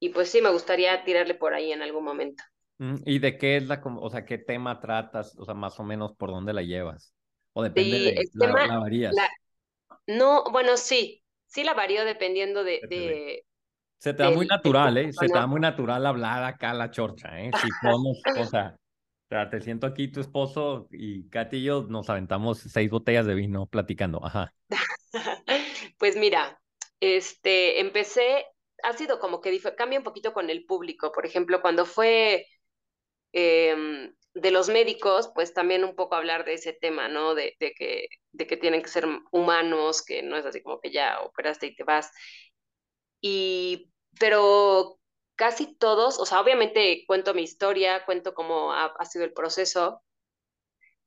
[0.00, 2.42] y pues sí, me gustaría tirarle por ahí en algún momento.
[2.78, 5.36] Mm, ¿Y de qué es la, o sea, qué tema tratas?
[5.38, 7.14] O sea, más o menos por dónde la llevas.
[7.52, 9.14] ¿O depende de la, varías?
[10.06, 13.42] no, bueno, sí, sí la varío dependiendo de...
[13.98, 15.12] se te da muy natural, ¿eh?
[15.12, 17.50] Se te da muy natural hablar acá la chorcha, ¿eh?
[17.60, 17.68] Si
[18.36, 18.76] o sea,
[19.28, 23.66] te siento aquí tu esposo y Katy y yo nos aventamos seis botellas de vino
[23.66, 24.54] platicando, ajá.
[25.98, 26.60] pues mira,
[27.00, 28.46] este, empecé,
[28.82, 32.46] ha sido como que cambia un poquito con el público, por ejemplo, cuando fue
[33.32, 37.34] eh, de los médicos, pues también un poco hablar de ese tema, ¿no?
[37.34, 41.20] De, que, de que tienen que ser humanos, que no es así como que ya
[41.20, 42.10] operaste y te vas.
[43.20, 44.98] Y, pero
[45.38, 50.02] casi todos, o sea, obviamente cuento mi historia, cuento cómo ha, sido el proceso,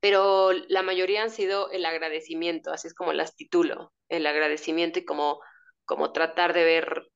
[0.00, 5.04] pero la mayoría han sido el agradecimiento, así es como las titulo, el agradecimiento y
[5.04, 5.40] como,
[5.84, 7.08] como tratar de ver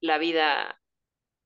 [0.00, 0.80] la vida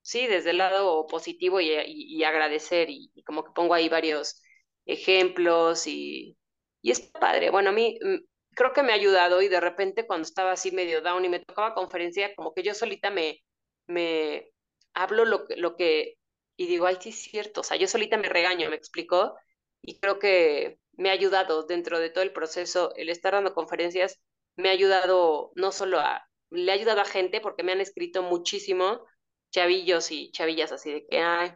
[0.01, 4.41] sí, desde el lado positivo y, agradecer y, como que pongo ahí varios
[4.85, 6.37] ejemplos y,
[6.81, 7.51] y es padre.
[7.51, 10.71] Bueno, a mí mm, creo que me ha ayudado y de repente cuando estaba así
[10.71, 13.43] medio down y me tocaba conferencia, como que yo solita me,
[13.87, 14.51] me
[14.93, 16.17] hablo lo, lo que,
[16.57, 19.35] y digo, ay, sí es cierto, o sea, yo solita me regaño, me explicó,
[19.81, 24.19] y creo que me ha ayudado dentro de todo el proceso, el estar dando conferencias,
[24.55, 28.23] me ha ayudado no solo a, le ha ayudado a gente porque me han escrito
[28.23, 29.05] muchísimo
[29.51, 31.51] chavillos y chavillas así de que, hay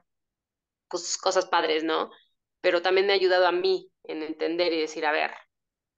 [0.89, 2.12] pues cosas padres, ¿no?
[2.62, 5.32] Pero también me ha ayudado a mí en entender y decir, a ver,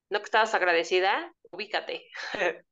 [0.09, 2.05] no que estabas agradecida, ubícate.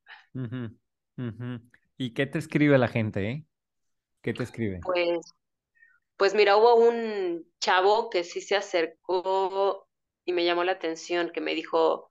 [1.96, 3.44] ¿Y qué te escribe la gente, eh?
[4.24, 4.80] ¿Qué te escribe?
[4.82, 5.20] Pues,
[6.16, 9.86] pues mira, hubo un chavo que sí se acercó
[10.24, 12.10] y me llamó la atención, que me dijo,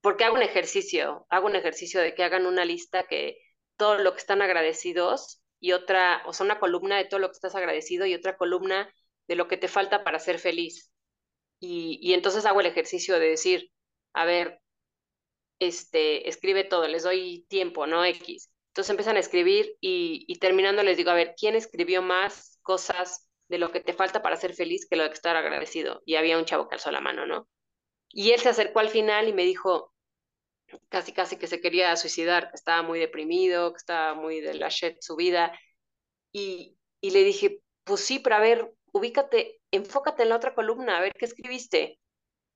[0.00, 3.38] porque hago un ejercicio, hago un ejercicio de que hagan una lista que
[3.76, 7.34] todo lo que están agradecidos y otra, o sea, una columna de todo lo que
[7.34, 8.88] estás agradecido y otra columna
[9.26, 10.92] de lo que te falta para ser feliz.
[11.58, 13.72] Y, y entonces hago el ejercicio de decir,
[14.12, 14.60] a ver,
[15.58, 18.04] este, escribe todo, les doy tiempo, ¿no?
[18.04, 18.48] X.
[18.70, 23.58] Entonces empiezan a escribir y, terminando les digo, a ver, ¿quién escribió más cosas de
[23.58, 26.02] lo que te falta para ser feliz que lo de estar agradecido?
[26.04, 27.48] Y había un chavo que alzó la mano, ¿no?
[28.10, 29.92] Y él se acercó al final y me dijo,
[30.88, 34.68] casi casi que se quería suicidar, que estaba muy deprimido, que estaba muy de la
[34.68, 35.58] shit su vida.
[36.32, 40.98] Y, y le dije, pues sí, pero a ver, ubícate, enfócate en la otra columna,
[40.98, 41.98] a ver qué escribiste.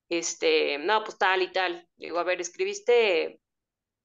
[0.09, 1.89] Este, no, pues tal y tal.
[1.97, 3.41] Digo, a ver, escribiste,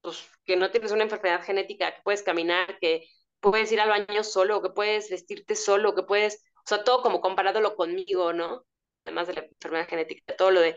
[0.00, 3.06] pues que no tienes una enfermedad genética, que puedes caminar, que
[3.40, 7.20] puedes ir al baño solo, que puedes vestirte solo, que puedes, o sea, todo como
[7.20, 8.64] comparándolo conmigo, ¿no?
[9.04, 10.76] Además de la enfermedad genética, todo lo de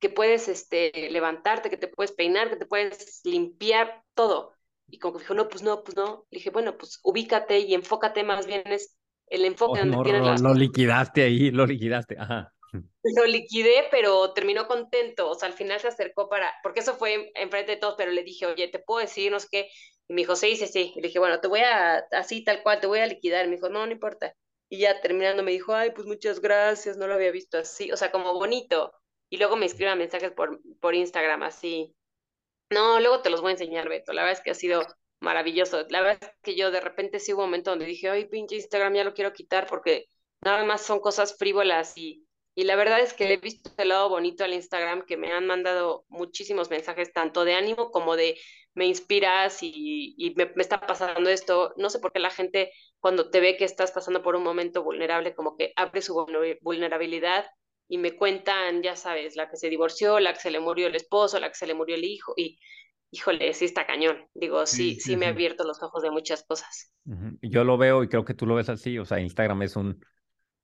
[0.00, 4.52] que puedes este, levantarte, que te puedes peinar, que te puedes limpiar, todo.
[4.86, 6.26] Y como que dijo, no, pues no, pues no.
[6.30, 10.40] Le dije, bueno, pues ubícate y enfócate más bien es el enfoque donde tienes las
[10.42, 12.52] Lo liquidaste ahí, lo liquidaste, ajá.
[13.02, 15.30] Lo liquidé, pero terminó contento.
[15.30, 18.22] O sea, al final se acercó para, porque eso fue enfrente de todos, pero le
[18.22, 19.68] dije, oye, te puedo decir, no sé qué.
[20.08, 20.92] Y me dijo, sí, sí, sí.
[20.96, 23.44] Le dije, bueno, te voy a, así tal cual, te voy a liquidar.
[23.44, 24.34] Y me dijo, no, no importa.
[24.68, 27.92] Y ya terminando me dijo, ay, pues muchas gracias, no lo había visto así.
[27.92, 28.92] O sea, como bonito.
[29.30, 31.94] Y luego me escribe mensajes por, por Instagram así.
[32.70, 34.12] No, luego te los voy a enseñar, Beto.
[34.12, 34.82] La verdad es que ha sido
[35.20, 35.86] maravilloso.
[35.90, 38.56] La verdad es que yo de repente sí hubo un momento donde dije, ay, pinche
[38.56, 40.06] Instagram, ya lo quiero quitar porque
[40.42, 42.23] nada más son cosas frívolas y,
[42.54, 45.46] y la verdad es que he visto el lado bonito al Instagram que me han
[45.46, 48.38] mandado muchísimos mensajes, tanto de ánimo como de
[48.74, 51.72] me inspiras y, y me, me, está pasando esto.
[51.76, 54.82] No sé por qué la gente cuando te ve que estás pasando por un momento
[54.82, 56.14] vulnerable, como que abre su
[56.60, 57.46] vulnerabilidad
[57.88, 60.94] y me cuentan, ya sabes, la que se divorció, la que se le murió el
[60.94, 62.58] esposo, la que se le murió el hijo y
[63.10, 64.26] híjole, sí está cañón.
[64.34, 66.92] Digo, sí, sí, sí, sí me ha abierto los ojos de muchas cosas.
[67.42, 70.00] Yo lo veo y creo que tú lo ves así, o sea, Instagram es un,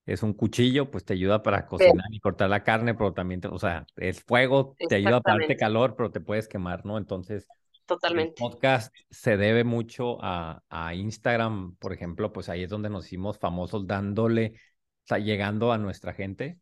[0.07, 2.17] es un cuchillo, pues te ayuda para cocinar sí.
[2.17, 5.57] y cortar la carne, pero también, te, o sea, es fuego, te ayuda a darte
[5.57, 6.99] calor, pero te puedes quemar, ¿no?
[6.99, 7.47] Entonces,
[7.87, 8.31] Totalmente.
[8.31, 13.07] el podcast se debe mucho a, a Instagram, por ejemplo, pues ahí es donde nos
[13.07, 16.59] hicimos famosos dándole, o sea, llegando a nuestra gente,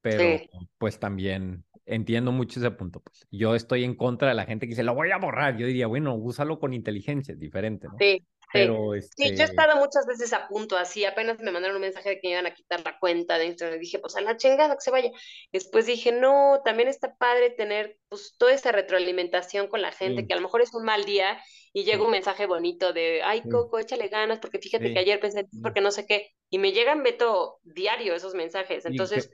[0.00, 0.48] pero sí.
[0.78, 3.00] pues también entiendo mucho ese punto.
[3.00, 3.26] Pues.
[3.30, 5.56] Yo estoy en contra de la gente que dice, lo voy a borrar.
[5.56, 7.96] Yo diría, bueno, úsalo con inteligencia, es diferente, ¿no?
[7.98, 8.22] Sí.
[8.52, 8.98] Pero, sí.
[8.98, 9.28] este...
[9.28, 12.20] sí, yo he estado muchas veces a punto, así, apenas me mandaron un mensaje de
[12.20, 14.92] que iban a quitar la cuenta de Instagram, dije, pues a la chingada que se
[14.92, 15.10] vaya.
[15.50, 20.28] Después dije, no, también está padre tener pues toda esa retroalimentación con la gente, sí.
[20.28, 21.36] que a lo mejor es un mal día
[21.72, 22.04] y llega sí.
[22.04, 25.90] un mensaje bonito de, ay, Coco, échale ganas, porque fíjate que ayer pensé, porque no
[25.90, 29.30] sé qué, y me llegan, Beto, diario esos mensajes, entonces...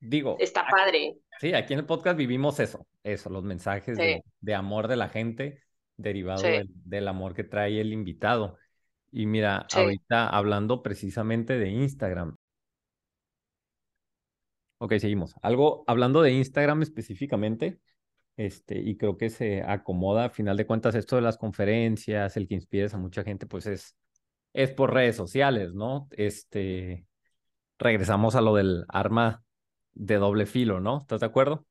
[0.00, 1.18] Digo, está padre.
[1.38, 4.02] Sí, aquí en el podcast vivimos eso, eso, los mensajes sí.
[4.02, 5.62] de, de, amor de la gente
[5.96, 6.48] derivado sí.
[6.48, 8.56] del, del, amor que trae el invitado.
[9.12, 9.78] Y mira, sí.
[9.78, 12.36] ahorita hablando precisamente de Instagram.
[14.78, 15.34] Ok, seguimos.
[15.42, 17.78] Algo, hablando de Instagram específicamente,
[18.36, 22.48] este, y creo que se acomoda, a final de cuentas, esto de las conferencias, el
[22.48, 23.94] que inspires a mucha gente, pues es,
[24.54, 26.08] es por redes sociales, ¿no?
[26.12, 27.06] Este,
[27.78, 29.44] regresamos a lo del arma
[29.94, 30.98] de doble filo, ¿no?
[31.00, 31.66] ¿Estás de acuerdo?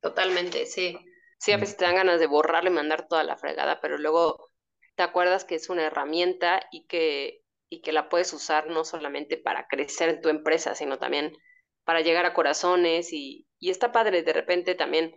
[0.00, 0.98] Totalmente, sí.
[1.38, 4.50] Sí, a veces te dan ganas de borrarle y mandar toda la fregada, pero luego
[4.94, 9.36] te acuerdas que es una herramienta y que, y que la puedes usar no solamente
[9.38, 11.32] para crecer en tu empresa, sino también
[11.84, 15.14] para llegar a corazones y, y está padre de repente también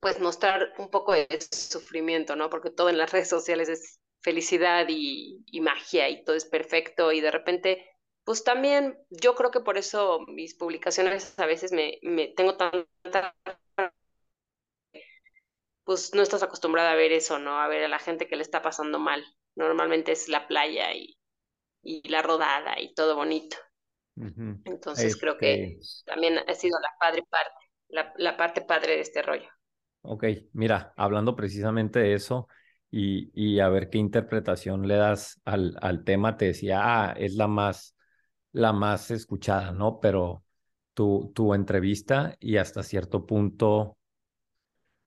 [0.00, 2.50] pues mostrar un poco de sufrimiento, ¿no?
[2.50, 7.12] Porque todo en las redes sociales es felicidad y, y magia y todo es perfecto
[7.12, 7.86] y de repente
[8.28, 13.34] pues también yo creo que por eso mis publicaciones a veces me, me tengo tanta
[15.82, 17.58] pues no estás acostumbrada a ver eso, ¿no?
[17.58, 19.24] A ver a la gente que le está pasando mal.
[19.56, 21.16] Normalmente es la playa y,
[21.82, 23.56] y la rodada y todo bonito.
[24.16, 24.60] Uh -huh.
[24.66, 25.20] Entonces este...
[25.20, 27.54] creo que también ha sido la padre parte,
[27.88, 29.48] la, la, parte padre de este rollo.
[30.02, 32.46] Ok, mira, hablando precisamente de eso
[32.90, 37.34] y, y a ver qué interpretación le das al, al tema, te decía, ah, es
[37.34, 37.94] la más
[38.58, 40.00] la más escuchada, ¿no?
[40.00, 40.44] Pero
[40.92, 43.96] tu, tu entrevista y hasta cierto punto,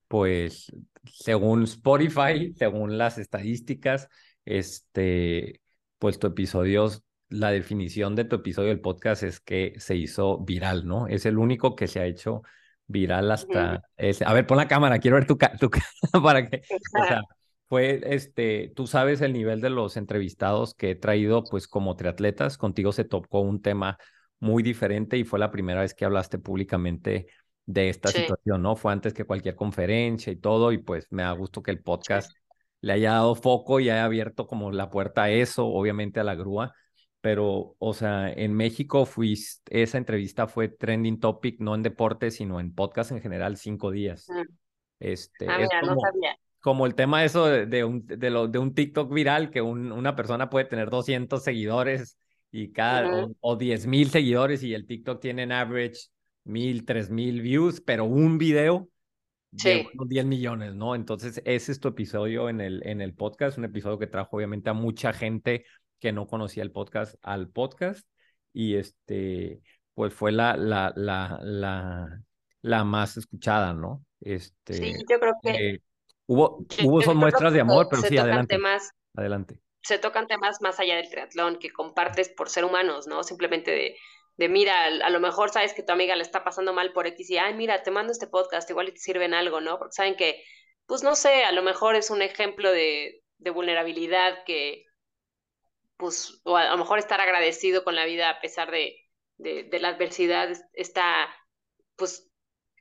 [0.08, 0.72] pues,
[1.04, 4.08] según Spotify, según las estadísticas,
[4.46, 5.60] este,
[5.98, 6.88] pues tu episodio,
[7.28, 11.06] la definición de tu episodio del podcast es que se hizo viral, ¿no?
[11.06, 12.42] Es el único que se ha hecho
[12.86, 13.82] viral hasta...
[13.98, 14.24] Ese.
[14.24, 15.86] A ver, pon la cámara, quiero ver tu, tu cara
[16.22, 16.62] para que...
[16.98, 17.20] O sea,
[17.72, 22.58] fue, este, tú sabes el nivel de los entrevistados que he traído, pues como triatletas,
[22.58, 23.96] contigo se tocó un tema
[24.40, 27.28] muy diferente y fue la primera vez que hablaste públicamente
[27.64, 28.18] de esta sí.
[28.18, 28.76] situación, ¿no?
[28.76, 32.30] Fue antes que cualquier conferencia y todo, y pues me da gusto que el podcast
[32.30, 32.38] sí.
[32.82, 36.34] le haya dado foco y haya abierto como la puerta a eso, obviamente a la
[36.34, 36.74] grúa,
[37.22, 42.60] pero, o sea, en México fuiste, esa entrevista fue trending topic, no en deporte, sino
[42.60, 44.28] en podcast en general, cinco días.
[44.28, 44.42] Mm.
[45.00, 45.94] Este, ah, mira, como...
[45.94, 49.50] no sabía como el tema eso de, de, un, de, lo, de un TikTok viral,
[49.50, 52.16] que un, una persona puede tener 200 seguidores
[52.52, 53.36] y cada, uh -huh.
[53.40, 56.08] o, o 10 mil seguidores y el TikTok tiene en average
[56.44, 58.88] mil, tres mil views, pero un video
[59.56, 59.68] sí.
[59.68, 60.94] de 10 millones, ¿no?
[60.94, 64.70] Entonces ese es tu episodio en el, en el podcast, un episodio que trajo obviamente
[64.70, 65.64] a mucha gente
[65.98, 68.06] que no conocía el podcast al podcast
[68.52, 69.60] y este,
[69.94, 72.22] pues fue la, la, la, la,
[72.60, 74.04] la más escuchada, ¿no?
[74.20, 75.50] Este, sí, yo creo que...
[75.50, 75.82] Eh,
[76.26, 78.54] Hubo, hubo son muestras de amor, pero sí, adelante.
[78.54, 79.58] Temas, adelante.
[79.82, 83.24] Se tocan temas más allá del triatlón que compartes por ser humanos, ¿no?
[83.24, 83.96] Simplemente de,
[84.36, 87.30] de mira, a lo mejor sabes que tu amiga le está pasando mal por X
[87.30, 89.78] y, ay, mira, te mando este podcast, igual y te sirven algo, ¿no?
[89.78, 90.42] Porque saben que,
[90.86, 94.84] pues no sé, a lo mejor es un ejemplo de, de vulnerabilidad que,
[95.96, 98.96] pues, o a lo mejor estar agradecido con la vida a pesar de,
[99.36, 101.28] de, de la adversidad está,
[101.96, 102.31] pues,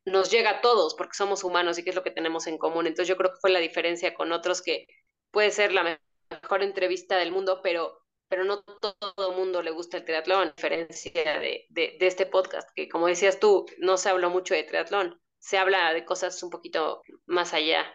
[0.06, 2.88] nos llega a todos porque somos humanos y que es lo que tenemos en común.
[2.88, 4.88] Entonces yo creo que fue la diferencia con otros que
[5.32, 5.99] puede ser la
[6.30, 10.52] mejor entrevista del mundo, pero, pero no todo el mundo le gusta el triatlón, a
[10.52, 14.64] diferencia de, de, de este podcast, que como decías tú, no se habló mucho de
[14.64, 17.86] triatlón, se habla de cosas un poquito más allá.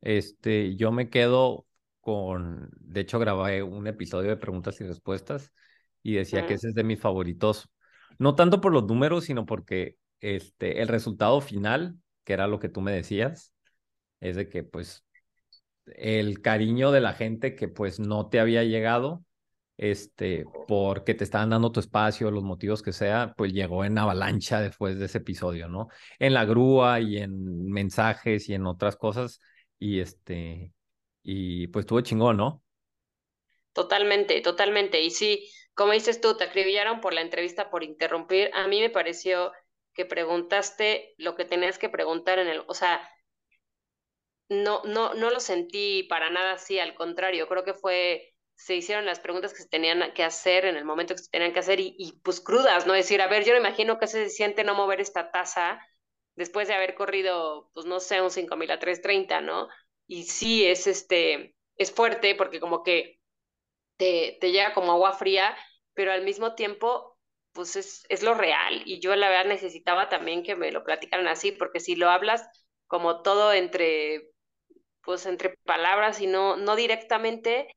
[0.00, 1.66] Este, yo me quedo
[2.00, 5.52] con, de hecho grabé un episodio de preguntas y respuestas
[6.02, 7.68] y decía que ese es de mis favoritos,
[8.18, 12.68] no tanto por los números, sino porque este, el resultado final, que era lo que
[12.68, 13.52] tú me decías,
[14.20, 15.04] es de que pues
[15.86, 19.24] el cariño de la gente que pues no te había llegado,
[19.76, 24.60] este, porque te estaban dando tu espacio, los motivos que sea, pues llegó en avalancha
[24.60, 25.88] después de ese episodio, ¿no?
[26.18, 29.40] En la grúa y en mensajes y en otras cosas
[29.78, 30.72] y este,
[31.22, 32.62] y pues estuvo chingón, ¿no?
[33.72, 35.02] Totalmente, totalmente.
[35.02, 38.50] Y sí, como dices tú, te acribillaron por la entrevista por interrumpir.
[38.54, 39.52] A mí me pareció
[39.98, 43.02] que preguntaste lo que tenías que preguntar en el, o sea,
[44.48, 49.04] no, no, no lo sentí para nada así, al contrario, creo que fue, se hicieron
[49.06, 51.80] las preguntas que se tenían que hacer en el momento que se tenían que hacer
[51.80, 52.92] y, y pues crudas, ¿no?
[52.94, 55.80] Decir, a ver, yo me imagino que se siente no mover esta taza
[56.36, 59.68] después de haber corrido, pues no sé, un 5000 a 330, ¿no?
[60.06, 63.20] Y sí, es este, es fuerte porque como que
[63.96, 65.56] te, te llega como agua fría,
[65.94, 67.17] pero al mismo tiempo,
[67.52, 68.82] pues es, es lo real.
[68.86, 72.48] Y yo la verdad necesitaba también que me lo platicaran así, porque si lo hablas
[72.86, 74.30] como todo entre
[75.02, 77.68] pues entre palabras y no, no directamente,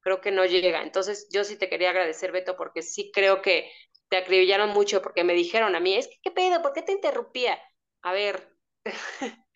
[0.00, 0.82] creo que no llega.
[0.82, 3.70] Entonces, yo sí te quería agradecer, Beto, porque sí creo que
[4.08, 6.62] te acribillaron mucho, porque me dijeron a mí, es que, ¿qué pedo?
[6.62, 7.60] ¿Por qué te interrumpía?
[8.02, 8.48] A ver,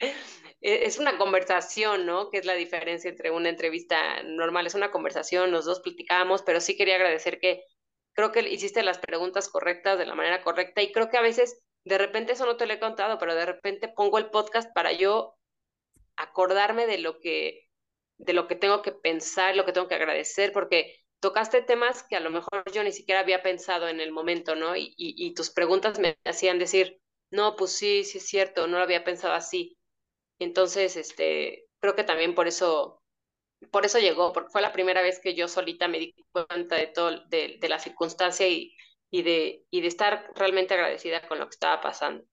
[0.61, 2.31] es una conversación, ¿no?
[2.31, 6.61] Que es la diferencia entre una entrevista normal, es una conversación, los dos platicamos, pero
[6.61, 7.65] sí quería agradecer que
[8.15, 11.63] creo que hiciste las preguntas correctas de la manera correcta y creo que a veces,
[11.85, 14.93] de repente, eso no te lo he contado, pero de repente pongo el podcast para
[14.93, 15.37] yo
[16.17, 17.69] acordarme de lo que,
[18.19, 22.17] de lo que tengo que pensar, lo que tengo que agradecer, porque tocaste temas que
[22.17, 24.77] a lo mejor yo ni siquiera había pensado en el momento, ¿no?
[24.77, 27.01] Y, y, y tus preguntas me hacían decir,
[27.31, 29.77] no, pues sí, sí es cierto, no lo había pensado así.
[30.39, 33.03] Entonces, este, creo que también por eso,
[33.71, 36.87] por eso llegó, porque fue la primera vez que yo solita me di cuenta de
[36.89, 38.77] todo, de, de la circunstancia y,
[39.11, 42.25] y, de, y de estar realmente agradecida con lo que estaba pasando.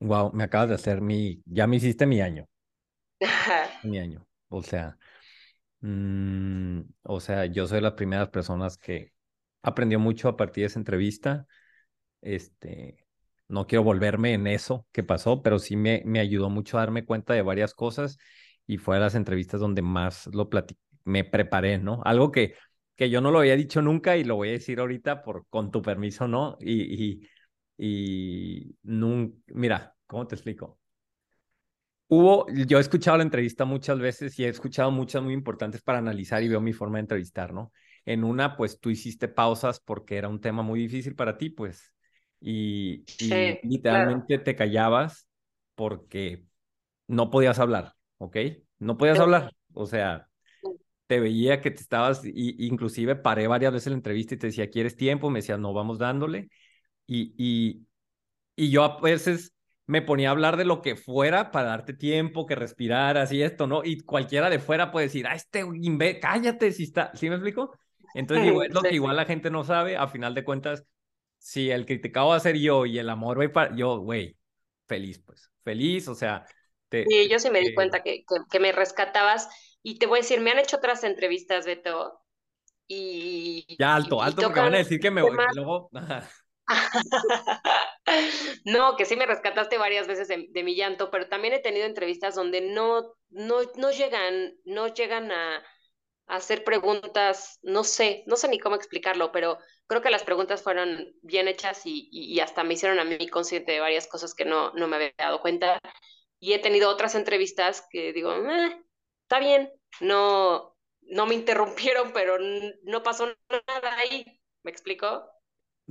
[0.00, 2.46] Wow, me acabas de hacer mi, ya me hiciste mi año,
[3.82, 4.26] mi año.
[4.48, 4.98] O sea,
[5.80, 9.12] mm, o sea, yo soy de las primeras personas que
[9.62, 11.46] aprendió mucho a partir de esa entrevista.
[12.22, 13.06] Este,
[13.48, 17.04] no quiero volverme en eso que pasó, pero sí me, me ayudó mucho a darme
[17.06, 18.18] cuenta de varias cosas
[18.66, 22.02] y fue de las entrevistas donde más lo platiqué, me preparé, ¿no?
[22.04, 22.54] Algo que,
[22.96, 25.70] que yo no lo había dicho nunca y lo voy a decir ahorita por, con
[25.70, 26.56] tu permiso, ¿no?
[26.60, 27.28] Y, y,
[27.78, 30.78] y nunca, mira, ¿cómo te explico?
[32.08, 35.98] Hubo, yo he escuchado la entrevista muchas veces y he escuchado muchas muy importantes para
[35.98, 37.72] analizar y veo mi forma de entrevistar, ¿no?
[38.04, 41.92] En una, pues tú hiciste pausas porque era un tema muy difícil para ti, pues,
[42.40, 45.26] y, y Sí, literalmente te callabas
[45.74, 46.44] porque
[47.08, 48.36] no podías hablar, ¿ok?
[48.78, 50.28] No podías hablar, o sea,
[51.06, 54.70] te veía que te estabas, y, inclusive paré varias veces la entrevista y te decía,
[54.70, 55.30] ¿quieres tiempo?
[55.30, 56.48] Me decía, no, vamos dándole,
[57.06, 57.86] y, y,
[58.56, 59.54] y yo a veces
[59.86, 63.66] me ponía a hablar de lo que fuera para darte tiempo, que respiraras y esto,
[63.66, 63.84] ¿no?
[63.84, 65.64] Y cualquiera de fuera puede decir, ah, este
[66.20, 67.76] cállate, si está, ¿sí me explico?
[68.14, 70.84] Entonces es lo que igual la gente no sabe, a final de cuentas,
[71.38, 74.36] si el criticado va a ser yo y el amor va para, yo, güey,
[74.88, 76.46] feliz, pues, feliz, o sea,
[76.88, 79.48] te, Sí, yo sí me di eh, cuenta que, que, que me rescatabas
[79.82, 82.20] y te voy a decir, me han hecho otras entrevistas, Beto,
[82.88, 85.90] y, ya y, alto, y alto, porque van a decir que me, que luego,
[88.64, 91.86] No, que sí me rescataste varias veces de, de mi llanto, pero también he tenido
[91.86, 98.36] entrevistas donde no, no, no llegan, no llegan a, a hacer preguntas, no sé, no
[98.36, 102.40] sé ni cómo explicarlo, pero creo que las preguntas fueron bien hechas y, y, y
[102.40, 105.40] hasta me hicieron a mí consciente de varias cosas que no, no me había dado
[105.42, 105.80] cuenta.
[106.44, 108.84] Y he tenido otras entrevistas que digo, eh,
[109.22, 109.70] está bien,
[110.00, 112.36] no, no me interrumpieron, pero
[112.82, 114.40] no pasó nada ahí.
[114.62, 115.24] ¿Me explico?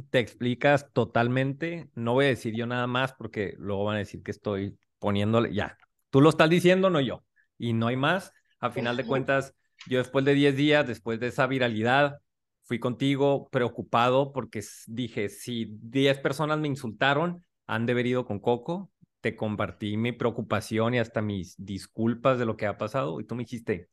[0.09, 1.89] te explicas totalmente.
[1.95, 5.53] No voy a decir yo nada más porque luego van a decir que estoy poniéndole,
[5.53, 5.77] ya,
[6.09, 7.23] tú lo estás diciendo, no yo.
[7.57, 8.31] Y no hay más.
[8.59, 9.53] A final de cuentas,
[9.87, 12.19] yo después de 10 días, después de esa viralidad,
[12.63, 18.39] fui contigo preocupado porque dije, si 10 personas me insultaron, han de haber ido con
[18.39, 18.89] Coco.
[19.23, 23.35] Te compartí mi preocupación y hasta mis disculpas de lo que ha pasado y tú
[23.35, 23.87] me dijiste,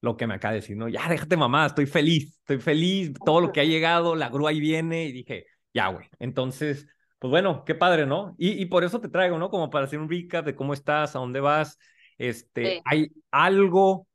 [0.00, 0.88] lo que me acaba de decir, ¿no?
[0.88, 4.58] Ya, déjate mamá, estoy feliz, estoy feliz, todo lo que ha llegado, la grúa ahí
[4.58, 6.08] viene, y dije, ya, güey.
[6.18, 6.88] Entonces,
[7.20, 8.34] pues bueno, qué padre, ¿no?
[8.38, 9.50] Y, y por eso te traigo, ¿no?
[9.50, 11.78] Como para hacer un recap de cómo estás, a dónde vas.
[12.18, 12.82] Este, Sí.
[12.86, 14.08] ¿hay algo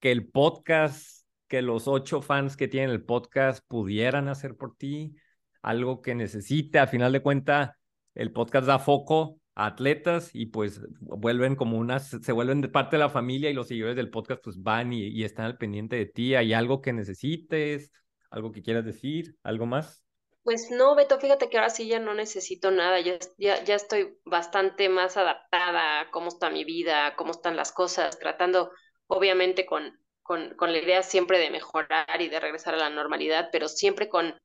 [0.00, 5.14] que el podcast, que los ocho fans que tienen el podcast pudieran hacer por ti?
[5.62, 7.70] Algo que necesite, a final de cuentas,
[8.16, 13.00] el podcast da foco atletas y pues vuelven como unas, se vuelven de parte de
[13.00, 16.34] la familia y los seguidores del podcast pues van y, están al pendiente de ti.
[16.34, 17.90] ¿Hay algo que necesites?
[18.30, 19.34] ¿Algo que quieras decir?
[19.42, 20.04] ¿Algo más?
[20.42, 24.16] Pues no, Beto, fíjate que ahora sí ya no necesito nada, ya, ya, ya estoy
[24.24, 28.70] bastante más adaptada a cómo está mi vida, cómo están las cosas, tratando
[29.08, 33.48] obviamente con, con, con la idea siempre de mejorar y de regresar a la normalidad,
[33.50, 34.38] pero siempre con,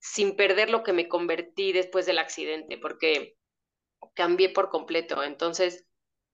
[0.00, 3.36] sin perder lo que me convertí después del accidente, porque
[4.14, 5.22] cambié por completo.
[5.24, 5.86] Entonces,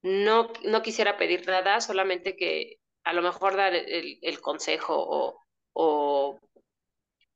[0.02, 5.40] no, no quisiera pedir nada, solamente que a lo mejor dar el, el consejo o,
[5.74, 6.38] o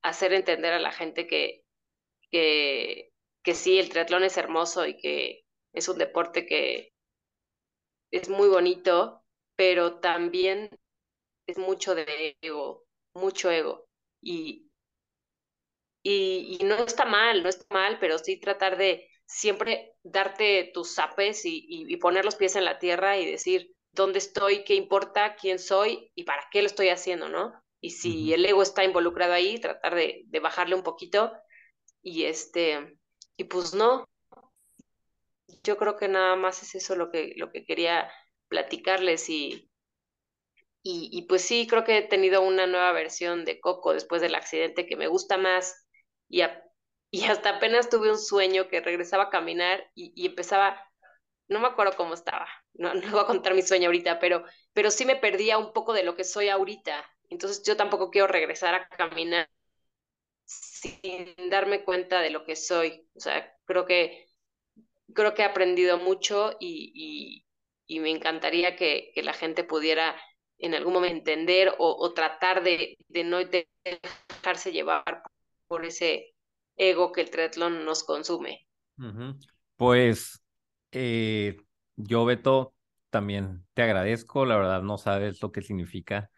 [0.02, 1.64] hacer entender a la gente que,
[2.30, 3.12] que,
[3.44, 6.92] que sí, el triatlón es hermoso y que es un deporte que
[8.10, 9.24] es muy bonito,
[9.56, 10.70] pero también
[11.48, 13.88] es mucho de ego, mucho ego.
[14.22, 14.70] Y,
[16.02, 20.94] y, y no está mal, no está mal, pero sí tratar de siempre darte tus
[20.94, 24.74] zapes y, y, y poner los pies en la tierra y decir dónde estoy, qué
[24.74, 27.52] importa, quién soy y para qué lo estoy haciendo, ¿no?
[27.80, 31.32] Y si el ego está involucrado ahí, tratar de, de bajarle un poquito
[32.02, 32.98] y este,
[33.36, 34.06] y pues no,
[35.64, 38.10] yo creo que nada más es eso lo que, lo que quería
[38.48, 39.70] platicarles y,
[40.82, 44.34] y, y pues sí, creo que he tenido una nueva versión de Coco después del
[44.34, 45.86] accidente que me gusta más
[46.28, 46.62] y, a-
[47.10, 50.80] y hasta apenas tuve un sueño que regresaba a caminar y, empezaba,
[51.48, 54.90] no me acuerdo cómo estaba, no, no voy a contar mi sueño ahorita, pero, pero
[54.90, 57.04] sí me perdía un poco de lo que soy ahorita.
[57.28, 59.48] Entonces yo tampoco quiero regresar a caminar
[60.44, 63.06] sin darme cuenta de lo que soy.
[63.14, 64.26] O sea, creo que,
[65.14, 66.92] creo que he aprendido mucho y,
[67.86, 70.20] y, y me encantaría que, que la gente pudiera
[70.58, 75.22] en algún momento entender o, o tratar de, de no dejarse llevar
[75.68, 76.34] por ese
[76.76, 78.66] ego que el triatlón nos consume.
[79.76, 80.42] Pues
[80.92, 81.56] eh,
[81.96, 82.74] yo, Beto,
[83.10, 84.46] también te agradezco.
[84.46, 86.30] La verdad, no sabes lo que significa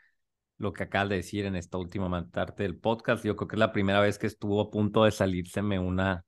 [0.58, 3.24] lo que acabas de decir en esta última parte del podcast.
[3.24, 6.24] Yo creo que es la primera vez que estuvo a punto de salírseme una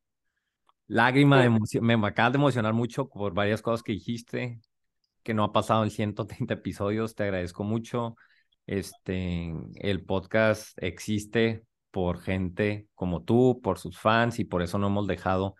[0.86, 1.84] lágrima de emoción.
[1.84, 4.60] Me acabas de emocionar mucho por varias cosas que dijiste,
[5.22, 7.14] que no ha pasado en 130 episodios.
[7.14, 8.16] Te agradezco mucho.
[8.66, 11.64] Este, el podcast existe
[11.94, 15.54] por gente como tú, por sus fans, y por eso no hemos dejado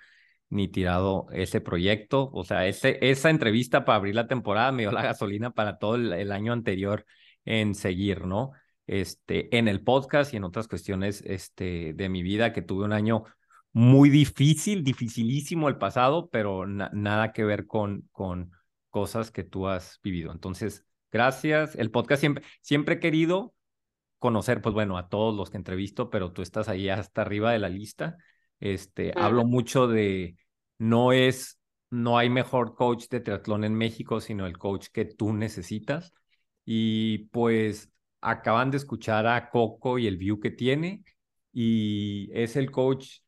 [0.48, 2.28] ni tirado ese proyecto.
[2.32, 5.94] O sea, ese, esa entrevista para abrir la temporada me dio la gasolina para todo
[5.94, 7.06] el, año anterior
[7.44, 8.50] en seguir, ¿no?
[8.88, 12.92] Este, en el podcast y en otras cuestiones este, de mi vida, que tuve un
[12.92, 13.22] año
[13.72, 18.50] muy difícil, dificilísimo el pasado, pero na nada que ver con, con
[18.90, 20.32] cosas que tú has vivido.
[20.32, 21.76] Entonces, gracias.
[21.76, 23.53] El podcast siempre, siempre he querido
[24.24, 27.58] conocer, pues bueno, a todos los que entrevisto, pero tú estás ahí hasta arriba de
[27.58, 28.16] la lista.
[28.58, 30.38] Este, hablo mucho de,
[30.78, 31.60] no es,
[31.90, 36.14] no hay mejor coach de triatlón en México, sino el coach que tú necesitas.
[36.64, 41.04] Y pues acaban de escuchar a Coco y el view que tiene,
[41.52, 43.18] y es el coach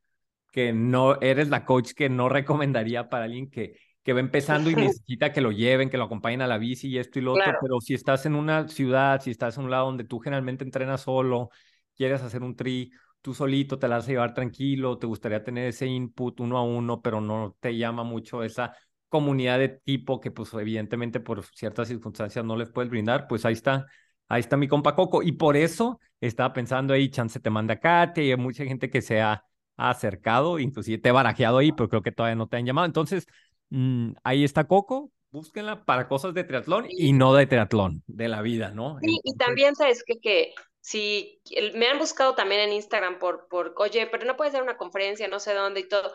[0.50, 4.76] que no, eres la coach que no recomendaría para alguien que, que va empezando y
[4.76, 7.52] necesita que lo lleven, que lo acompañen a la bici y esto y lo otro,
[7.60, 11.00] pero si estás en una ciudad, si estás en un lado donde tú generalmente entrenas
[11.00, 11.50] solo,
[11.96, 15.66] quieres hacer un tri, tú solito te la vas a llevar tranquilo, te gustaría tener
[15.66, 18.76] ese input uno a uno, pero no te llama mucho esa
[19.08, 23.54] comunidad de tipo que pues evidentemente por ciertas circunstancias no les puedes brindar, pues ahí
[23.54, 23.86] está,
[24.28, 25.20] ahí está mi compa Coco.
[25.24, 29.02] Y por eso estaba pensando ahí, chance te manda Katia y hay mucha gente que
[29.02, 29.42] se ha,
[29.76, 32.86] ha acercado, inclusive te he barajeado ahí, pero creo que todavía no te han llamado.
[32.86, 33.26] Entonces,
[33.70, 38.42] mmm, ahí está Coco, búsquenla para cosas de triatlón y no de triatlón, de la
[38.42, 38.98] vida, ¿no?
[39.00, 41.40] Sí, y también sabes que, que si
[41.74, 45.28] me han buscado también en Instagram por, por, oye, pero no puede ser una conferencia,
[45.28, 46.14] no sé dónde y todo.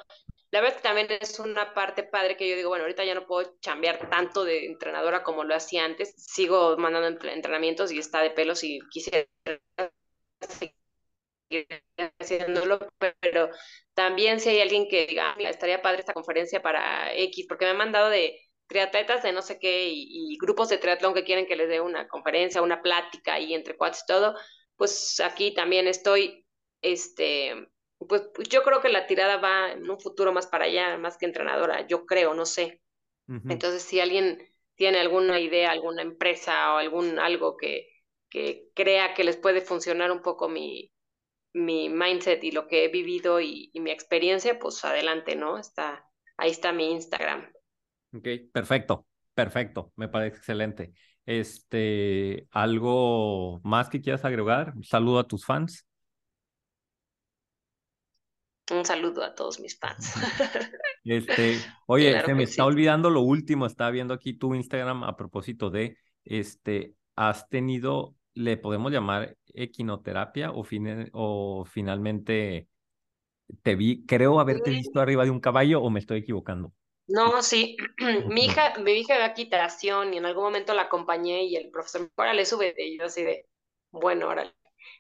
[0.49, 3.26] La verdad que también es una parte padre que yo digo, bueno, ahorita ya no
[3.26, 6.14] puedo chambear tanto de entrenadora como lo hacía antes.
[6.18, 9.28] Sigo mandando entre- entrenamientos y está de pelos y quisiera
[10.39, 10.74] seguir
[12.20, 13.49] haciéndolo, pero
[14.02, 17.66] también si hay alguien que diga, "Ah, mira, estaría padre esta conferencia para X, porque
[17.66, 21.24] me han mandado de triatletas de no sé qué y, y grupos de triatlón que
[21.24, 24.36] quieren que les dé una conferencia, una plática y entre cuates y todo,
[24.78, 26.45] pues aquí también estoy,
[26.82, 27.68] este,
[27.99, 31.18] pues pues yo creo que la tirada va en un futuro más para allá, más
[31.18, 32.82] que entrenadora, yo creo, no sé.
[33.47, 34.39] Entonces, si alguien
[34.76, 37.88] tiene alguna idea, alguna empresa o algún algo que,
[38.30, 40.91] que crea que les puede funcionar un poco mi,
[41.54, 45.58] mi mindset y lo que he vivido y, y mi experiencia, pues adelante, ¿no?
[45.58, 46.06] Está,
[46.38, 47.52] ahí está mi Instagram.
[48.14, 49.06] Ok, perfecto.
[49.34, 50.93] Perfecto, me parece excelente.
[51.26, 54.74] Este, ¿algo más que quieras agregar?
[54.76, 55.88] Un saludo a tus fans.
[58.70, 60.14] Un saludo a todos mis fans.
[61.04, 65.18] Este, oye, Claro se me está olvidando lo último, estaba viendo aquí tu Instagram a
[65.18, 72.68] propósito de, este, has tenido, le podemos llamar equinoterapia o, fine- o finalmente
[73.64, 76.74] te vi, creo haberte visto arriba de un caballo o me estoy equivocando.
[77.08, 77.78] No, sí,
[78.28, 82.02] mi hija, mi hija da quitación y en algún momento la acompañé y el profesor
[82.02, 83.47] me dijo, órale, súbete, y yo así de,
[83.91, 84.54] bueno, órale.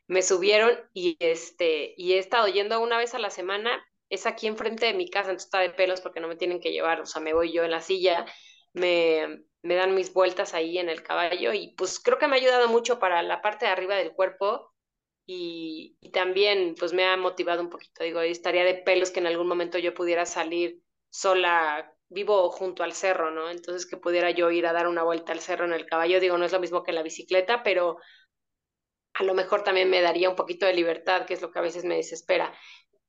[0.07, 4.47] Me subieron y este, y he estado yendo una vez a la semana, es aquí
[4.47, 7.05] enfrente de mi casa, entonces está de pelos porque no me tienen que llevar, o
[7.05, 8.25] sea, me voy yo en la silla,
[8.73, 12.39] me, me dan mis vueltas ahí en el caballo y pues creo que me ha
[12.39, 14.71] ayudado mucho para la parte de arriba del cuerpo
[15.25, 19.47] y, también pues me ha motivado un poquito, digo, estaría de pelos que en algún
[19.47, 23.49] momento yo pudiera salir sola, vivo junto al cerro, ¿no?
[23.49, 26.37] Entonces que pudiera yo ir a dar una vuelta al cerro en el caballo, digo,
[26.37, 27.97] no es lo mismo que la bicicleta, pero
[29.13, 31.61] a lo mejor también me daría un poquito de libertad, que es lo que a
[31.61, 32.53] veces me desespera.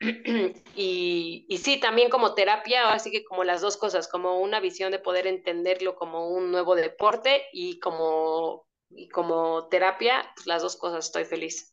[0.74, 4.90] Y, y sí, también como terapia, así que como las dos cosas, como una visión
[4.90, 10.76] de poder entenderlo como un nuevo deporte y como, y como terapia, pues las dos
[10.76, 11.72] cosas, estoy feliz.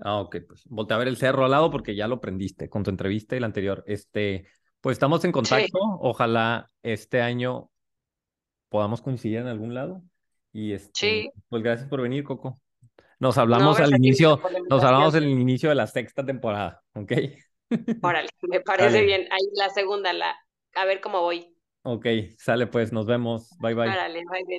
[0.00, 2.84] Ah, ok, pues voltea a ver el cerro al lado porque ya lo prendiste con
[2.84, 3.84] tu entrevista y la anterior.
[3.86, 4.46] Este,
[4.80, 5.78] pues estamos en contacto.
[6.00, 7.70] Ojalá este año
[8.68, 10.02] podamos coincidir en algún lado.
[10.52, 11.30] Y este, Sí.
[11.48, 12.60] pues gracias por venir, Coco.
[13.20, 17.12] Nos hablamos gracias al inicio, nos hablamos el inicio de la sexta temporada, ¿ok?
[18.02, 19.28] Órale, me parece bien.
[19.30, 20.36] Ahí la segunda, la,
[20.74, 21.54] a ver cómo voy.
[21.82, 22.06] Ok,
[22.38, 23.50] sale pues, nos vemos.
[23.60, 23.88] Bye bye.
[23.88, 24.56] Órale, bye, bye.